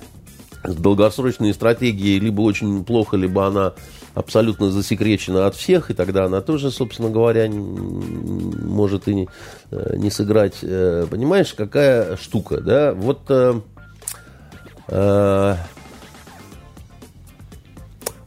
[0.65, 3.73] с долгосрочной стратегией либо очень плохо, либо она
[4.13, 9.29] абсолютно засекречена от всех, и тогда она тоже, собственно говоря, может и не,
[9.71, 10.55] э, не сыграть.
[10.61, 12.93] Э, Понимаешь, какая штука, да?
[12.93, 13.61] Вот э, э,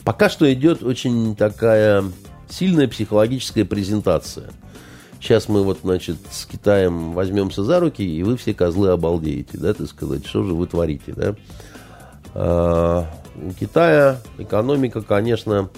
[0.04, 2.04] пока что идет очень такая
[2.48, 4.50] сильная психологическая презентация.
[5.20, 9.74] Сейчас мы вот, значит, с Китаем возьмемся за руки, и вы все козлы обалдеете, да,
[9.74, 11.34] так сказать, что же вы творите, да?
[12.34, 15.68] А, У Китая экономика, конечно,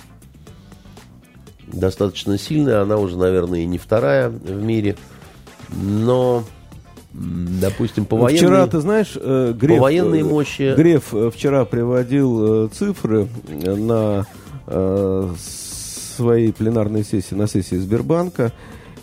[1.66, 4.96] достаточно сильная, она уже, наверное, и не вторая в мире,
[5.70, 6.44] но,
[7.18, 8.38] допустим, по военной...
[8.38, 14.26] Вчера, ты знаешь, э, Греф, По военной э, мощи- Греф э, вчера приводил цифры на
[15.38, 18.52] своей пленарной сессии, на сессии Сбербанка,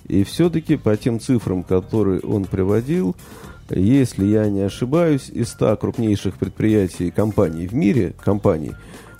[0.08, 3.16] и все-таки по тем цифрам, которые он приводил,
[3.70, 8.74] если я не ошибаюсь, из 100 крупнейших предприятий компаний в мире, компаний,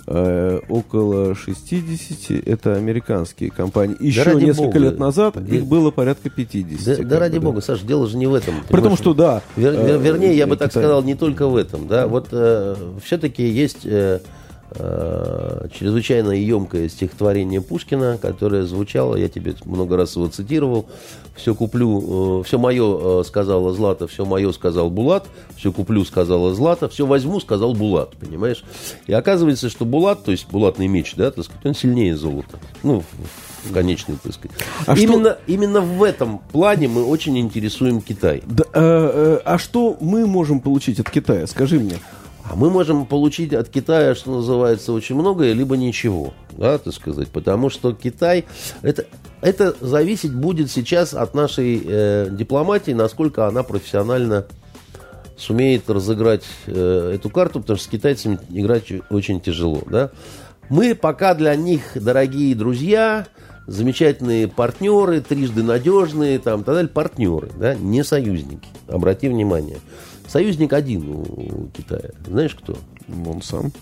[0.06, 3.96] около 60 это американские компании.
[4.00, 4.78] Еще ради несколько бога.
[4.78, 6.98] лет назад Да- их было порядка 50.
[6.98, 8.54] Да, да бы, ради бога, Саш, дело же не в этом.
[8.68, 8.98] Понимаешь?
[8.98, 9.42] что да.
[9.56, 11.88] Вер- вер- э, вернее, я бы так сказал, не только в этом.
[11.88, 12.06] Да?
[12.06, 12.28] Вот
[13.04, 14.20] все-таки есть э,
[14.70, 20.86] э, чрезвычайно емкое стихотворение Пушкина, которое звучало, я тебе много раз его цитировал.
[21.34, 27.04] Все куплю, все мое сказала Злата, все мое сказал Булат, все куплю сказала Злата, все
[27.04, 28.64] возьму сказал Булат, понимаешь?
[29.06, 32.58] И оказывается, что Булат, то есть булатный меч, да, так сказать, он сильнее золота.
[32.82, 34.56] Ну, в- конечной, так сказать.
[34.86, 38.42] А что- именно, именно в этом плане мы очень интересуем Китай.
[38.46, 41.46] Да, э, э, а что мы можем получить от Китая?
[41.46, 41.96] Скажи мне.
[42.48, 47.28] А мы можем получить от Китая, что называется, очень многое, либо ничего, да, так сказать,
[47.28, 48.44] потому что Китай,
[48.82, 49.06] это,
[49.40, 54.46] это зависеть будет сейчас от нашей э, дипломатии, насколько она профессионально
[55.36, 60.10] сумеет разыграть э, эту карту, потому что с китайцами играть очень тяжело, да.
[60.68, 63.26] Мы пока для них дорогие друзья,
[63.66, 68.68] замечательные партнеры, трижды надежные, там, так далее, партнеры, да, не союзники.
[68.88, 69.78] Обрати внимание.
[70.28, 72.10] Союзник один у Китая.
[72.26, 72.76] Знаешь кто?
[73.26, 73.72] Он сам.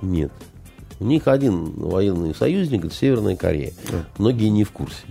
[0.00, 0.32] Нет.
[1.02, 3.72] У них один военный союзник, это Северная Корея.
[4.18, 5.02] Многие не в курсе.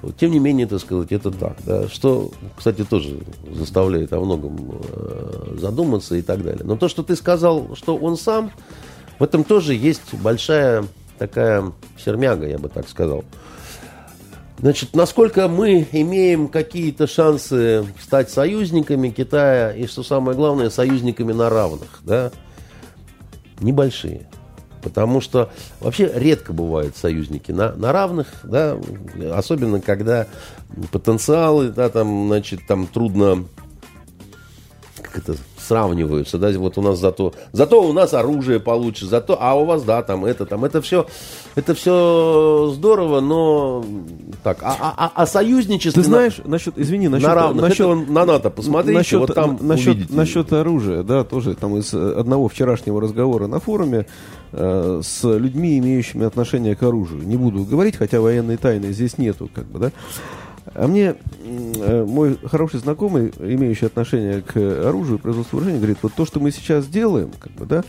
[0.00, 1.58] Вот, тем не менее, так сказать, это так.
[1.66, 1.86] да.
[1.88, 3.18] Что, кстати, тоже
[3.52, 6.64] заставляет о многом э, задуматься и так далее.
[6.64, 8.52] Но то, что ты сказал, что он сам,
[9.18, 10.86] в этом тоже есть большая
[11.18, 11.72] такая
[12.02, 13.22] сермяга, я бы так сказал.
[14.58, 21.50] Значит, насколько мы имеем какие-то шансы стать союзниками Китая и, что самое главное, союзниками на
[21.50, 22.30] равных, да?
[23.60, 24.28] Небольшие.
[24.82, 25.50] Потому что
[25.80, 28.78] вообще редко бывают союзники на, на равных, да,
[29.32, 30.26] особенно когда
[30.92, 33.44] потенциалы, да, там, значит, там трудно
[35.02, 39.54] как это сравниваются, да, вот у нас зато, зато у нас оружие получше, зато, а
[39.54, 41.06] у вас, да, там это, там, это все,
[41.54, 43.84] это все здорово, но
[44.42, 46.02] так, а, а, а, а союзничество...
[46.02, 47.28] Ты знаешь, насчет, извини, насчет...
[47.28, 50.14] На равных, насчет, это на НАТО посмотрите, насчет, вот там насчет, увидите.
[50.14, 54.06] насчет оружия, да, тоже там из одного вчерашнего разговора на форуме
[54.52, 57.22] э, с людьми, имеющими отношение к оружию.
[57.22, 59.92] Не буду говорить, хотя военной тайны здесь нету, как бы, да.
[60.74, 61.14] А мне
[61.44, 66.50] э, мой хороший знакомый, имеющий отношение к оружию, производству вооружения, говорит, вот то, что мы
[66.50, 67.84] сейчас делаем, как бы, да,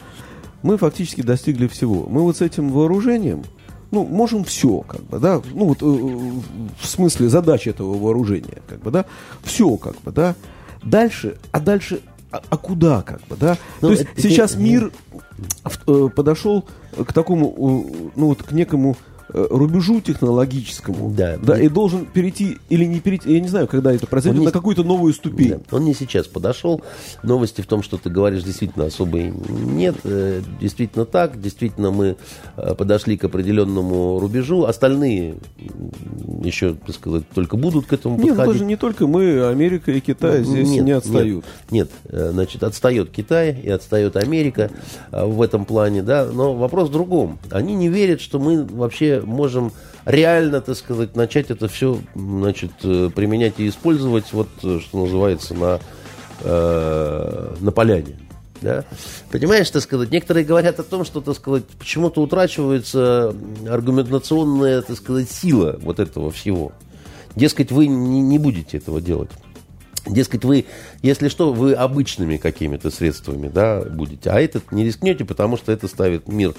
[0.62, 2.06] мы фактически достигли всего.
[2.08, 3.44] Мы вот с этим вооружением,
[3.92, 8.82] ну, можем все, как бы, да, ну, вот, э, в смысле задачи этого вооружения, как
[8.82, 9.06] бы, да,
[9.44, 10.36] все, как бы, да.
[10.84, 13.58] Дальше, а дальше, а, а куда, как бы, да?
[13.82, 14.92] Ну, То есть это- сейчас это- мир
[15.88, 16.66] э, подошел
[16.96, 18.96] к такому, ну, вот к некому
[19.30, 21.38] рубежу технологическому, Да.
[21.42, 24.52] да, и должен перейти или не перейти, я не знаю, когда это произойдет, не- на
[24.52, 25.50] какую-то новую ступень.
[25.50, 26.82] Да, Он не сейчас подошел.
[27.24, 29.96] Новости в том, что ты говоришь, действительно особой нет.
[30.04, 31.42] Э, Действительно так.
[31.42, 32.18] Действительно мы
[32.58, 34.64] э, подошли к определенному рубежу.
[34.66, 35.36] Остальные
[36.44, 38.54] еще, так сказать, только будут к этому Нет, ну, подходить.
[38.54, 41.46] даже не только мы, Америка и Китай здесь Нет, не отстают.
[41.72, 42.14] Нет, нет.
[42.14, 44.72] Э, значит, отстает Китай и отстает Америка
[45.12, 46.26] э, в этом плане, да.
[46.32, 47.40] Но вопрос в другом.
[47.52, 49.72] Они не верят, что мы вообще можем
[50.06, 55.54] реально, так сказать, начать это все, значит, э, применять и использовать, вот, э, что называется,
[55.54, 55.80] на,
[56.42, 58.18] э, на поляне.
[58.62, 58.86] Да?
[59.32, 63.36] Понимаешь, так сказать, некоторые говорят о том, что, так сказать, почему-то утрачивается
[63.68, 66.72] аргументационная, так сказать, сила вот этого всего.
[67.36, 69.30] Дескать, вы не, не будете этого делать.
[70.06, 70.66] Дескать, вы,
[71.02, 75.88] если что, вы обычными какими-то средствами да, будете, а этот не рискнете, потому что это
[75.88, 76.54] ставит мир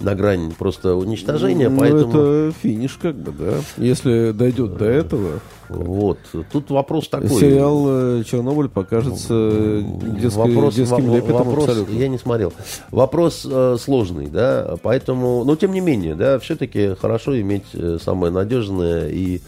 [0.00, 2.10] на грань просто уничтожения, Ну, поэтому...
[2.10, 3.54] это финиш, как бы, да.
[3.78, 5.40] Если дойдет до этого,
[5.70, 6.18] Вот.
[6.52, 7.28] Тут вопрос такой.
[7.30, 9.82] сериал э, Чернобыль покажется э,
[10.20, 11.94] детской- вопрос, детским лепетом вопрос, абсолютно.
[11.94, 12.52] я не смотрел.
[12.90, 18.32] Вопрос э, сложный, да, поэтому, но тем не менее, да, все-таки хорошо иметь э, самое
[18.32, 19.40] надежное и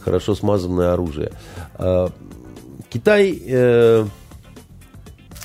[0.00, 1.30] хорошо смазанное оружие.
[2.96, 4.06] Китай э,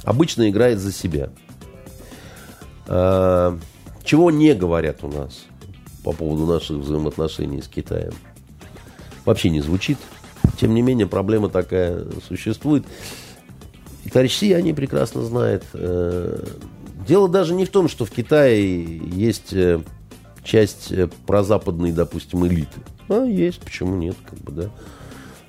[0.06, 1.32] обычно играет за себя.
[2.88, 3.60] А,
[4.06, 5.44] чего не говорят у нас
[6.02, 8.14] по поводу наших взаимоотношений с Китаем?
[9.26, 9.98] Вообще не звучит.
[10.62, 12.86] Тем не менее, проблема такая существует.
[14.06, 15.66] И товарищ Си, они прекрасно знают.
[15.74, 16.46] Э,
[17.06, 19.82] Дело даже не в том, что в Китае есть э,
[20.42, 22.80] часть э, прозападной, допустим, элиты.
[23.10, 24.70] А, есть, почему нет, как бы, да.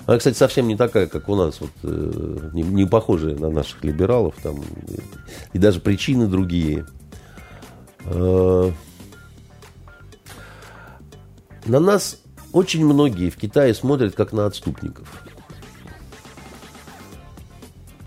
[0.07, 3.85] Она, кстати, совсем не такая, как у нас, вот, э, не, не похожая на наших
[3.85, 4.99] либералов, там, и,
[5.53, 6.87] и даже причины другие.
[8.07, 8.73] Э,
[11.67, 12.19] На нас
[12.53, 15.23] очень многие в Китае смотрят как на отступников.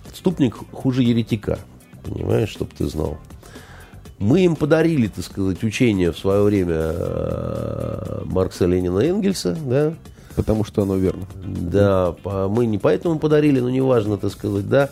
[0.10, 1.60] Отступник хуже еретика,
[2.04, 3.18] понимаешь, чтобы ты знал.
[4.20, 9.94] Мы им подарили, так сказать, учение в свое время э, Маркса, Ленина, Энгельса, да,
[10.36, 11.26] Потому что оно верно.
[11.46, 14.90] да, мы не поэтому подарили, но неважно, так сказать, да.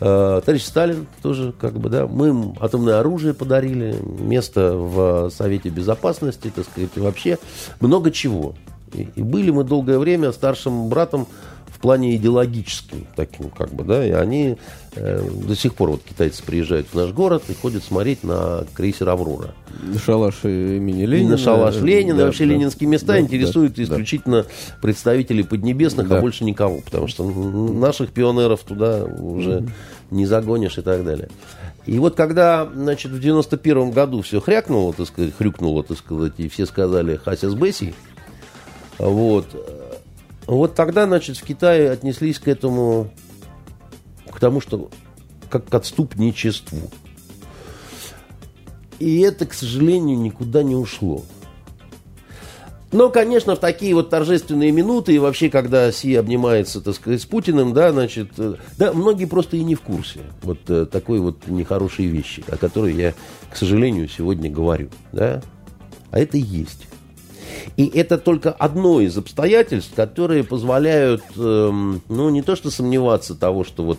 [0.00, 5.68] Э, Товарищ Сталин тоже, как бы, да, мы им атомное оружие подарили, место в Совете
[5.68, 7.38] Безопасности, так сказать, вообще
[7.80, 8.54] много чего.
[8.92, 11.26] И, были мы долгое время старшим братом
[11.82, 14.56] плане идеологическим таким, как бы, да, и они
[14.94, 19.08] э, до сих пор, вот китайцы приезжают в наш город и ходят смотреть на крейсер
[19.08, 19.54] «Аврора».
[20.04, 21.30] Шалаш имени И Ленина.
[21.32, 22.52] на шалаш Ленина, Да, вообще да.
[22.52, 23.82] ленинские места Да, интересуют да, да.
[23.84, 24.46] исключительно
[24.80, 26.18] представителей Поднебесных, Да.
[26.18, 29.66] а больше никого, потому что наших пионеров туда уже
[30.10, 31.28] не загонишь и так далее.
[31.84, 36.48] И вот когда, значит, в 91 году все хрякнуло, так сказать, хрюкнуло, так сказать, и
[36.48, 37.92] все сказали «Хасис Бесси»,
[38.98, 39.46] вот,
[40.46, 43.10] вот тогда, значит, в Китае отнеслись к этому,
[44.30, 44.90] к тому, что
[45.50, 46.78] как к отступничеству.
[48.98, 51.24] И это, к сожалению, никуда не ушло.
[52.92, 57.24] Но, конечно, в такие вот торжественные минуты, и вообще, когда Си обнимается, так сказать, с
[57.24, 61.46] Путиным, да, значит, э, да, многие просто и не в курсе вот э, такой вот
[61.46, 63.14] нехорошей вещи, о которой я,
[63.50, 65.42] к сожалению, сегодня говорю, да.
[66.10, 66.86] А это и есть.
[67.76, 73.64] И это только одно из обстоятельств, которые позволяют, эм, ну, не то что сомневаться того,
[73.64, 73.98] что вот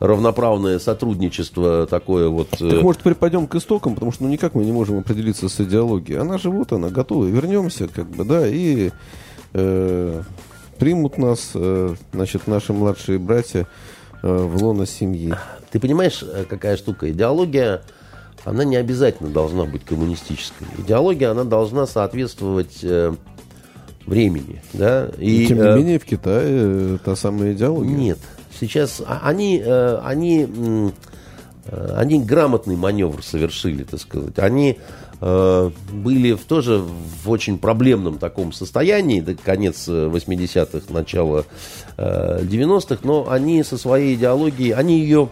[0.00, 2.48] равноправное сотрудничество такое вот...
[2.60, 5.60] э, Так, может, припадем к истокам, потому что ну, никак мы не можем определиться с
[5.60, 6.20] идеологией.
[6.20, 7.24] Она же вот, она готова.
[7.26, 8.90] Вернемся, как бы, да, и
[9.54, 10.22] э,
[10.78, 13.66] примут нас, э, значит, наши младшие братья
[14.22, 15.34] э, в лоно семьи.
[15.72, 17.10] Ты понимаешь, э, какая штука?
[17.10, 17.82] Идеология,
[18.44, 20.66] она не обязательно должна быть коммунистической.
[20.78, 23.14] Идеология, она должна соответствовать э,
[24.06, 24.62] времени.
[24.72, 25.10] Да?
[25.18, 27.96] И, тем э, не менее, в Китае э, та самая идеология.
[27.96, 28.18] Нет.
[28.58, 30.46] Сейчас а- они, э, они
[31.66, 34.38] э, они грамотный маневр совершили, так сказать.
[34.38, 34.78] Они
[35.20, 41.44] э, были в, тоже в очень проблемном таком состоянии, до конец 80-х, начало
[41.96, 45.28] э, 90-х, но они со своей идеологией, они ее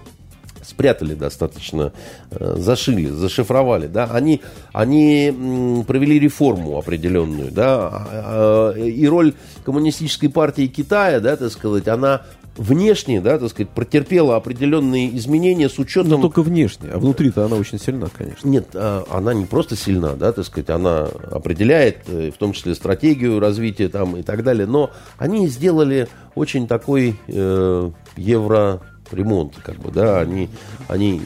[0.66, 1.92] спрятали достаточно,
[2.30, 4.42] э, зашили, зашифровали, да, они,
[4.72, 11.88] они провели реформу определенную, да, а, а, и роль коммунистической партии Китая, да, так сказать,
[11.88, 12.22] она
[12.56, 16.12] внешне, да, так сказать, претерпела определенные изменения с учетом...
[16.12, 18.48] Но только внешне, а внутри-то она очень сильна, конечно.
[18.48, 22.74] Нет, а, она не просто сильна, да, так сказать, она определяет, э, в том числе,
[22.74, 28.80] стратегию развития там и так далее, но они сделали очень такой э, евро
[29.12, 30.48] ремонт, как бы, да, они,
[30.88, 31.20] они,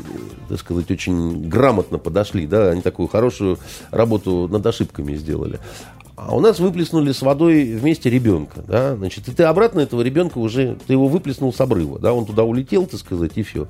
[0.49, 3.59] так сказать, очень грамотно подошли, да, они такую хорошую
[3.91, 5.59] работу над ошибками сделали.
[6.17, 10.39] А у нас выплеснули с водой вместе ребенка, да, значит, и ты обратно этого ребенка
[10.39, 13.69] уже, ты его выплеснул с обрыва, да, он туда улетел, так сказать, и все.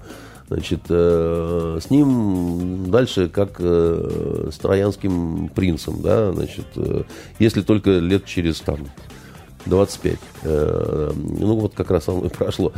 [0.48, 7.04] Значит, э, с ним дальше как э, с троянским принцем, да, значит, э,
[7.38, 8.78] если только лет через там
[9.70, 10.18] 25.
[10.42, 12.72] Э, ну, вот как раз оно и прошло.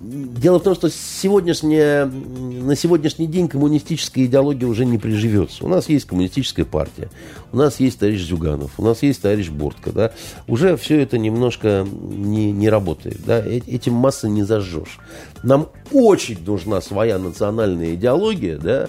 [0.00, 5.64] Дело в том, что сегодняшняя, на сегодняшний день коммунистическая идеология уже не приживется.
[5.64, 7.10] У нас есть коммунистическая партия,
[7.52, 9.92] у нас есть товарищ Зюганов, у нас есть товарищ Бортко.
[9.92, 10.12] Да?
[10.46, 13.18] Уже все это немножко не, не работает.
[13.26, 13.44] Да?
[13.44, 14.98] Этим массы не зажжешь.
[15.42, 18.88] Нам очень нужна своя национальная идеология, да,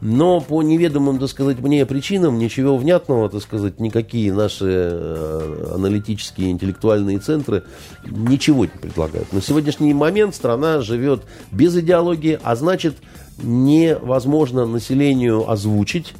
[0.00, 6.50] но по неведомым, так сказать, мне причинам ничего внятного, так сказать, никакие наши э, аналитические
[6.50, 7.64] интеллектуальные центры
[8.06, 9.32] ничего не предлагают.
[9.32, 11.22] На сегодняшний момент страна живет
[11.52, 12.96] без идеологии, а значит
[13.42, 16.14] невозможно населению озвучить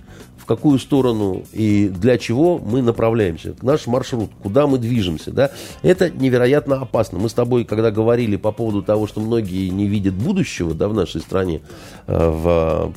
[0.51, 6.81] какую сторону и для чего мы направляемся, наш маршрут, куда мы движемся, да, это невероятно
[6.81, 7.21] опасно.
[7.21, 10.95] Мы с тобой, когда говорили по поводу того, что многие не видят будущего, да, в
[10.95, 11.61] нашей стране,
[12.09, 12.93] э, в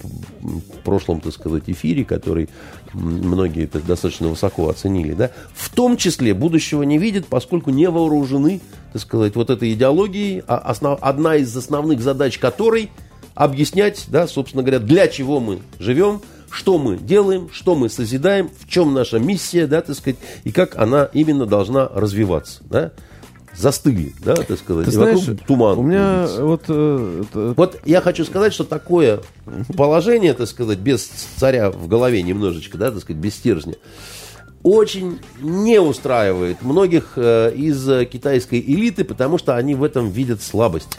[0.84, 2.49] прошлом, так сказать, эфире, который
[2.93, 8.62] многие это достаточно высоко оценили, да, в том числе будущего не видят, поскольку не вооружены,
[8.93, 12.89] так сказать, вот этой идеологией, а основ, одна из основных задач которой
[13.36, 16.22] объяснять, да, собственно говоря, для чего мы живем,
[16.54, 20.76] что мы делаем, что мы созидаем, в чем наша миссия, да, так сказать, и как
[20.76, 22.91] она именно должна развиваться, да
[23.56, 24.86] застыли, да, так сказать.
[24.86, 25.78] Ты знаешь, туман.
[25.78, 26.64] У меня вот...
[26.70, 27.24] Э,
[27.56, 29.22] вот я хочу сказать, что такое
[29.78, 31.06] положение, так сказать, без
[31.38, 33.76] царя в голове немножечко, да, так сказать, без стержня,
[34.64, 40.97] очень не устраивает многих э, из китайской элиты, потому что они в этом видят слабость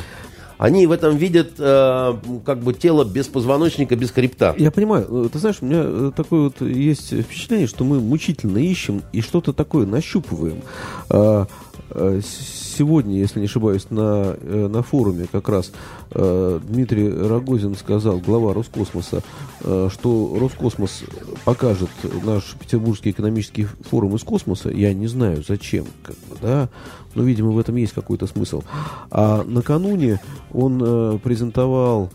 [0.59, 4.55] они в этом видят э, как бы тело без позвоночника, без хребта.
[4.57, 5.27] Я понимаю.
[5.27, 9.21] Э, ты знаешь, у меня э, такое вот есть впечатление, что мы мучительно ищем и
[9.21, 10.63] что-то такое нащупываем.
[11.11, 11.47] А,
[11.91, 15.71] Э, сегодня, если не ошибаюсь, на, на форуме как раз
[16.11, 19.23] Дмитрий Рогозин сказал, глава Роскосмоса,
[19.61, 21.05] что Роскосмос
[21.45, 21.91] покажет
[22.25, 24.71] наш Петербургский экономический форум из космоса.
[24.71, 26.69] Я не знаю, зачем, как бы, да,
[27.15, 28.63] но, видимо, в этом есть какой-то смысл.
[29.11, 30.21] А накануне
[30.53, 32.11] он презентовал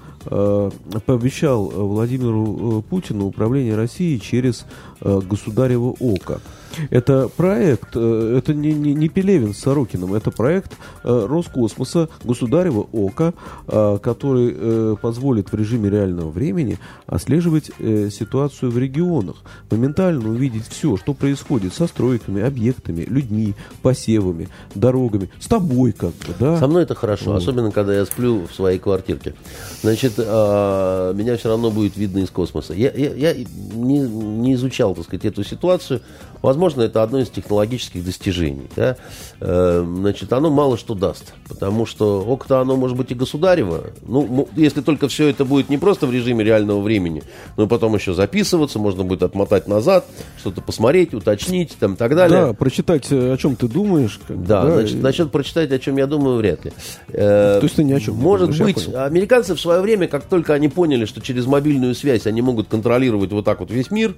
[1.06, 4.66] пообещал Владимиру Путину управление Россией через
[5.02, 6.42] государево око.
[6.90, 12.88] Это проект, э, это не, не, не Пелевин с Сорокиным, это проект э, Роскосмоса, Государева
[12.92, 13.34] ОКО,
[13.68, 17.72] э, который позволит в режиме реального времени отслеживать
[18.12, 19.38] ситуацию в регионах,
[19.70, 26.34] моментально увидеть все, что происходит со стройками, объектами, людьми, посевами, дорогами, с тобой как бы,
[26.40, 26.58] да?
[26.58, 27.38] Со мной это хорошо, вот.
[27.38, 29.34] особенно когда я сплю в своей квартирке.
[29.82, 32.74] Значит, меня все равно будет видно из космоса.
[32.74, 36.02] Я, я, я не, не изучал, так сказать, эту ситуацию.
[36.42, 38.68] Возможно, это одно из технологических достижений.
[38.76, 38.96] Да?
[39.42, 43.88] Э, значит, оно мало что даст, потому что ОКТА, оно может быть и государево.
[44.08, 47.24] Ну, если только все это будет не просто в режиме реального времени,
[47.58, 50.06] но потом еще записываться, можно будет отмотать назад,
[50.38, 52.48] что-то посмотреть, уточнить там, и так далее.
[52.48, 54.20] Да, прочитать, э, о чем ты думаешь.
[54.26, 55.02] Как, да, да, значит, и...
[55.02, 56.72] насчет прочитать, о чем я думаю, вряд ли.
[57.12, 60.54] То есть ты ни о чем Может думаешь, быть, американцы в свое время, как только
[60.54, 64.16] они поняли, что через мобильную связь они могут контролировать вот так вот весь мир,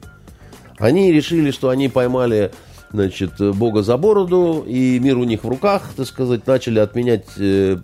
[0.81, 2.51] они решили, что они поймали
[2.91, 7.77] значит, Бога за бороду, и мир у них в руках, так сказать, начали отменять э,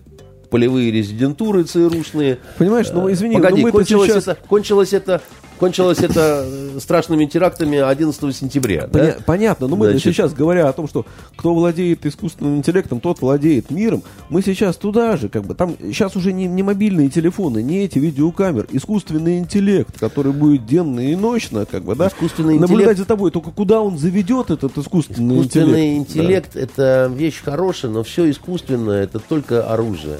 [0.49, 2.39] полевые резидентуры ЦРУшные.
[2.57, 4.27] Понимаешь, ну извини, Погоди, но кончилось, сейчас...
[4.27, 5.21] это, кончилось это
[5.59, 8.87] Кончилось это э, страшными терактами 11 сентября.
[8.91, 9.23] Поня- да?
[9.25, 10.03] Понятно, но мы Значит...
[10.03, 11.05] сейчас, говоря о том, что
[11.35, 16.15] кто владеет искусственным интеллектом, тот владеет миром, мы сейчас туда же, как бы, там сейчас
[16.15, 21.65] уже не, не мобильные телефоны, не эти видеокамеры, искусственный интеллект, который будет денно и ночно,
[21.65, 22.99] как бы, да, искусственный наблюдать интеллект...
[22.99, 26.09] за тобой, только куда он заведет этот искусственный, искусственный интеллект?
[26.09, 26.59] интеллект да.
[26.59, 30.19] это вещь хорошая, но все искусственное это только оружие.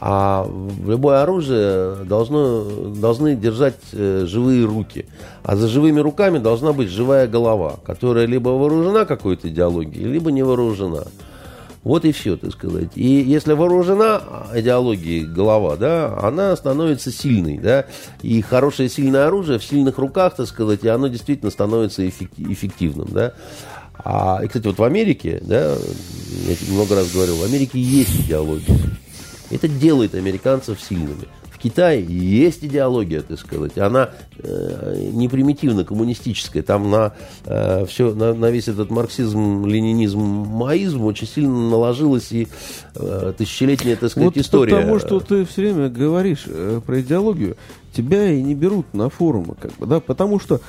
[0.00, 0.48] А
[0.86, 5.06] любое оружие должно, должны держать э, живые руки.
[5.42, 10.44] А за живыми руками должна быть живая голова, которая либо вооружена какой-то идеологией, либо не
[10.44, 11.04] вооружена.
[11.82, 12.90] Вот и все, так сказать.
[12.94, 14.20] И если вооружена
[14.54, 17.86] идеологией голова, да, она становится сильной, да,
[18.22, 23.32] и хорошее сильное оружие в сильных руках, так сказать, и оно действительно становится эффективным, да.
[24.04, 28.76] А, и, кстати, вот в Америке, да, я много раз говорил, в Америке есть идеология.
[29.50, 31.26] Это делает американцев сильными.
[31.58, 33.76] В Китае есть идеология, так сказать.
[33.78, 36.62] Она э, не примитивно коммунистическая.
[36.62, 37.14] Там на,
[37.46, 42.46] э, все, на, на весь этот марксизм, ленинизм, маизм очень сильно наложилась и
[42.94, 44.76] э, тысячелетняя, так сказать, вот история.
[44.76, 47.56] Потому что ты все время говоришь э, про идеологию,
[47.92, 50.60] тебя и не берут на форумы, как бы, да, потому что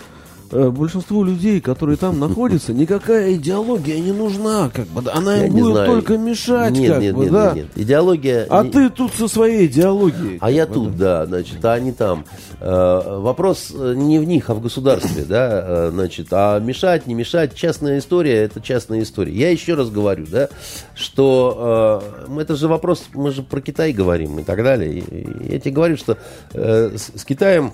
[0.52, 5.88] большинству людей, которые там находятся, никакая идеология не нужна, как бы, она им будет знаю.
[5.88, 7.46] только мешать, нет, как нет, бы, нет, да.
[7.54, 8.48] Нет, нет, идеология.
[8.50, 8.72] А не...
[8.72, 10.38] ты тут со своей идеологией.
[10.42, 12.26] А я бы, тут, да, значит, а они там.
[12.62, 17.56] Э, вопрос не в них, а в государстве, да, э, значит, а мешать, не мешать,
[17.56, 19.34] частная история, это частная история.
[19.34, 20.50] Я еще раз говорю, да,
[20.96, 25.00] что э, это же вопрос, мы же про Китай говорим и так далее.
[25.00, 26.18] И я тебе говорю, что
[26.54, 27.74] э, с, с Китаем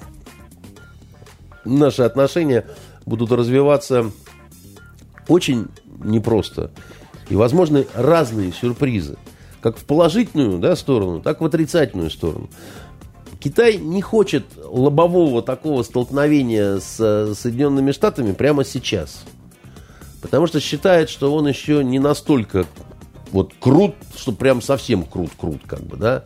[1.66, 2.66] наши отношения
[3.06, 4.12] будут развиваться
[5.28, 5.68] очень
[6.04, 6.72] непросто.
[7.30, 9.18] И возможны разные сюрпризы.
[9.62, 12.50] Как в положительную да, сторону, так и в отрицательную сторону.
[13.40, 19.24] Китай не хочет лобового такого столкновения с Соединенными Штатами прямо сейчас.
[20.22, 22.66] Потому что считает, что он еще не настолько
[23.32, 26.24] вот крут, что прям совсем крут-крут, как бы, да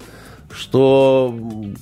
[0.52, 1.36] что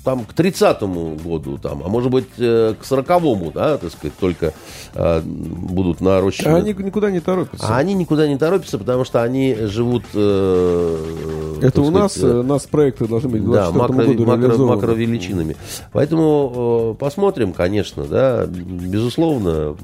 [0.04, 4.54] там к 30-му году, там, а может быть э, к 40-му, да, так сказать, только
[4.94, 6.50] э, будут нарощены.
[6.50, 7.68] А они никуда не торопятся.
[7.68, 10.04] А они никуда не торопятся, потому что они живут...
[10.14, 15.56] Э, Это у нас, э, нас проекты должны быть да, макро, году макро, макровеличинами.
[15.94, 19.76] Поэтому э, посмотрим, конечно, да, безусловно,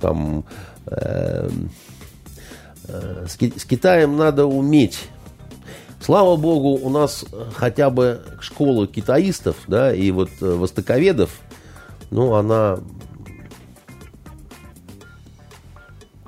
[0.00, 0.44] там...
[0.86, 1.48] Э,
[2.88, 5.08] э, с, с Китаем надо уметь
[6.04, 7.24] Слава богу, у нас
[7.54, 11.30] хотя бы школа китаистов, да, и вот э, востоковедов,
[12.10, 12.78] ну, она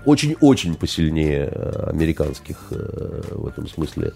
[0.06, 4.14] очень-очень посильнее э, американских э, в этом смысле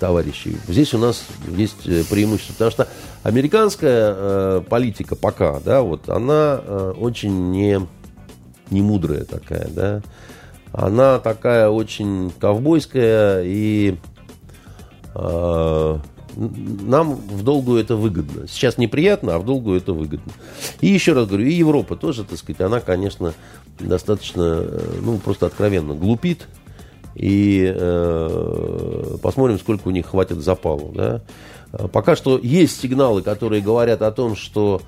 [0.00, 0.56] товарищей.
[0.66, 2.88] Здесь у нас есть преимущество, потому что
[3.22, 6.56] американская политика пока, да, вот она
[6.98, 7.78] очень не,
[8.70, 10.02] не мудрая такая, да,
[10.72, 13.96] она такая очень ковбойская и
[15.14, 18.46] нам в долгую это выгодно.
[18.48, 20.32] Сейчас неприятно, а в долгую это выгодно.
[20.80, 23.34] И еще раз говорю, и Европа тоже, так сказать, она, конечно,
[23.78, 26.48] достаточно, э, ну, просто откровенно глупит.
[27.14, 30.92] И э, посмотрим, сколько у них хватит запалу.
[30.94, 31.20] Да?
[31.92, 34.82] Пока что есть сигналы, которые говорят о том, что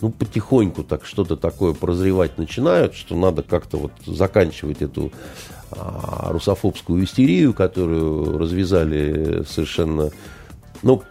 [0.00, 5.12] ну, потихоньку так что-то такое прозревать начинают, что надо как-то вот заканчивать эту
[5.70, 10.10] а, русофобскую истерию, которую развязали совершенно...
[10.82, 11.02] Ну,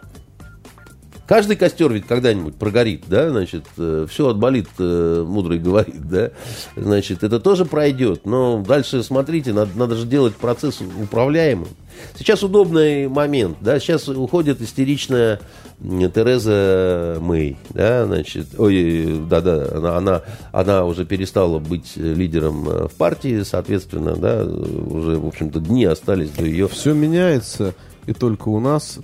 [1.28, 6.30] каждый костер ведь когда-нибудь прогорит, да, значит, э, все отболит, э, мудрый говорит, да,
[6.74, 11.68] значит, это тоже пройдет, но дальше, смотрите, надо, надо же делать процесс управляемым.
[12.16, 15.40] Сейчас удобный момент, да, сейчас уходит истеричная
[15.80, 20.22] Тереза Мэй, да, значит, ой, да-да, она, она,
[20.52, 26.30] она уже перестала быть лидером э, в партии, соответственно, да, уже, в общем-то, дни остались
[26.30, 26.68] до ее...
[26.68, 27.74] Все меняется,
[28.06, 28.98] и только у нас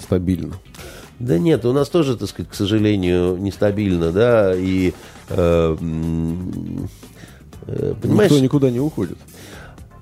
[0.00, 0.54] стабильно.
[1.18, 4.92] Да нет, у нас тоже, так сказать, к сожалению, нестабильно, да, и...
[5.30, 5.76] Э,
[7.66, 9.18] э, понимаешь, Никто никуда не уходит.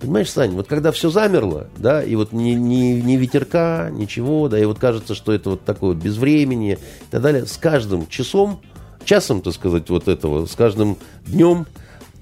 [0.00, 4.58] Понимаешь, Сань, вот когда все замерло, да, и вот ни, ни, ни ветерка, ничего, да,
[4.58, 8.60] и вот кажется, что это вот такое вот безвремение и так далее, с каждым часом,
[9.04, 11.66] часом, так сказать, вот этого, с каждым днем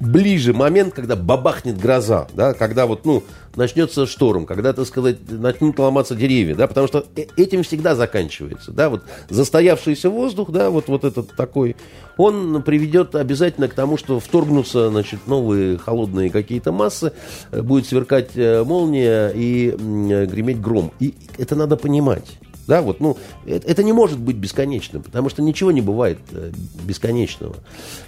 [0.02, 3.22] ближе момент, когда бабахнет гроза, да, когда вот, ну,
[3.56, 8.72] начнется шторм, когда, так сказать, начнут ломаться деревья, да, потому что э, этим всегда заканчивается,
[8.72, 11.76] да, вот застоявшийся воздух, да, вот, вот этот такой,
[12.16, 17.12] он приведет обязательно к тому, что вторгнутся, значит, новые холодные какие-то массы,
[17.50, 22.38] э, будет сверкать э, молния и греметь гром, и это надо понимать.
[22.66, 26.52] Да, вот, ну, это, это не может быть бесконечным, потому что ничего не бывает э,
[26.84, 27.56] бесконечного.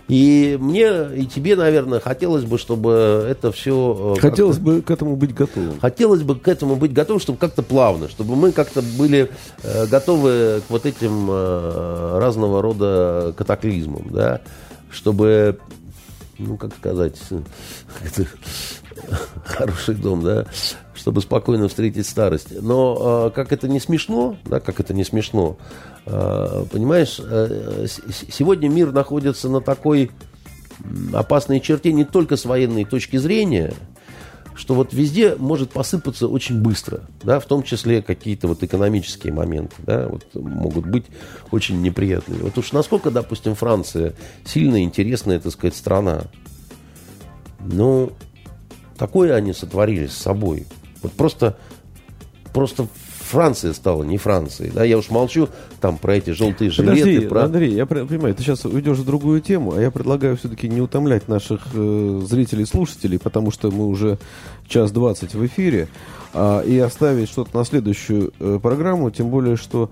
[0.07, 4.15] И мне, и тебе, наверное, хотелось бы, чтобы это все...
[4.17, 5.81] Э, хотелось бы к этому быть готовым.
[5.81, 9.31] Хотелось бы к этому быть готовым, чтобы как-то плавно, чтобы мы как-то были
[9.63, 11.31] э, готовы к вот этим
[12.19, 14.41] разного рода катаклизмам, да,
[14.91, 15.59] чтобы,
[16.39, 17.19] ну, как сказать,
[19.45, 20.47] хороший дом, да,
[20.95, 22.61] чтобы спокойно встретить старость.
[22.63, 25.59] Но как это не смешно, да, как это не смешно,
[26.05, 27.21] понимаешь,
[28.31, 30.11] сегодня мир находится на такой
[31.13, 33.73] опасной черте не только с военной точки зрения,
[34.55, 39.75] что вот везде может посыпаться очень быстро, да, в том числе какие-то вот экономические моменты,
[39.79, 41.07] да, вот могут быть
[41.51, 42.41] очень неприятные.
[42.41, 44.15] Вот уж насколько, допустим, Франция
[44.45, 46.25] сильная, интересная, так сказать, страна,
[47.61, 48.13] ну,
[48.97, 50.67] такое они сотворили с собой.
[51.03, 51.59] Вот просто,
[52.53, 52.87] просто
[53.35, 54.71] Франция стала не Францией.
[54.73, 54.85] Да?
[54.85, 55.49] Я уж молчу
[55.81, 57.01] там про эти желтые жилеты.
[57.01, 57.45] Подожди, про...
[57.45, 61.27] Андрей, я понимаю, ты сейчас уйдешь в другую тему, а я предлагаю все-таки не утомлять
[61.27, 64.19] наших э, зрителей и слушателей, потому что мы уже
[64.69, 65.89] час двадцать в эфире,
[66.33, 69.91] а, и оставить что-то на следующую э, программу, тем более, что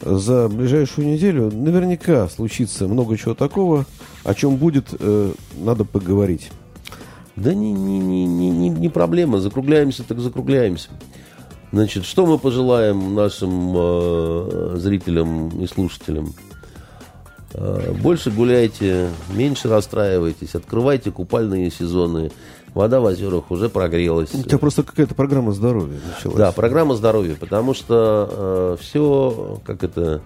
[0.00, 3.84] за ближайшую неделю наверняка случится много чего такого,
[4.24, 6.50] о чем будет э, надо поговорить.
[7.36, 10.88] Да не, не, не, не, не проблема, закругляемся так закругляемся.
[11.72, 16.34] Значит, что мы пожелаем нашим э, зрителям и слушателям?
[17.54, 22.30] Э, больше гуляйте, меньше расстраивайтесь, открывайте купальные сезоны.
[22.74, 24.34] Вода в озерах уже прогрелась.
[24.34, 26.36] У тебя просто какая-то программа здоровья началась.
[26.36, 30.22] Да, программа здоровья, потому что э, все, как это,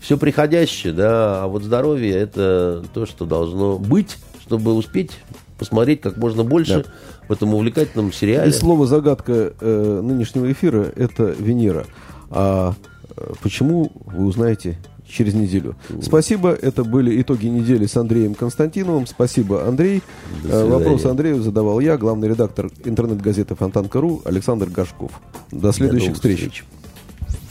[0.00, 5.12] все приходящее, да, а вот здоровье это то, что должно быть, чтобы успеть
[5.58, 6.90] посмотреть как можно больше да.
[7.28, 8.50] В этом увлекательном сериале.
[8.50, 11.86] И слово загадка э, нынешнего эфира это Венера.
[12.30, 12.74] А
[13.16, 14.78] э, почему вы узнаете
[15.08, 15.74] через неделю.
[16.02, 16.50] Спасибо.
[16.50, 19.06] Это были итоги недели с Андреем Константиновым.
[19.06, 20.02] Спасибо, Андрей.
[20.44, 25.12] Э, вопрос Андрею задавал я, главный редактор интернет-газеты Фонтанка.ру Александр Гашков.
[25.50, 26.38] До следующих встреч.
[26.38, 26.64] встреч.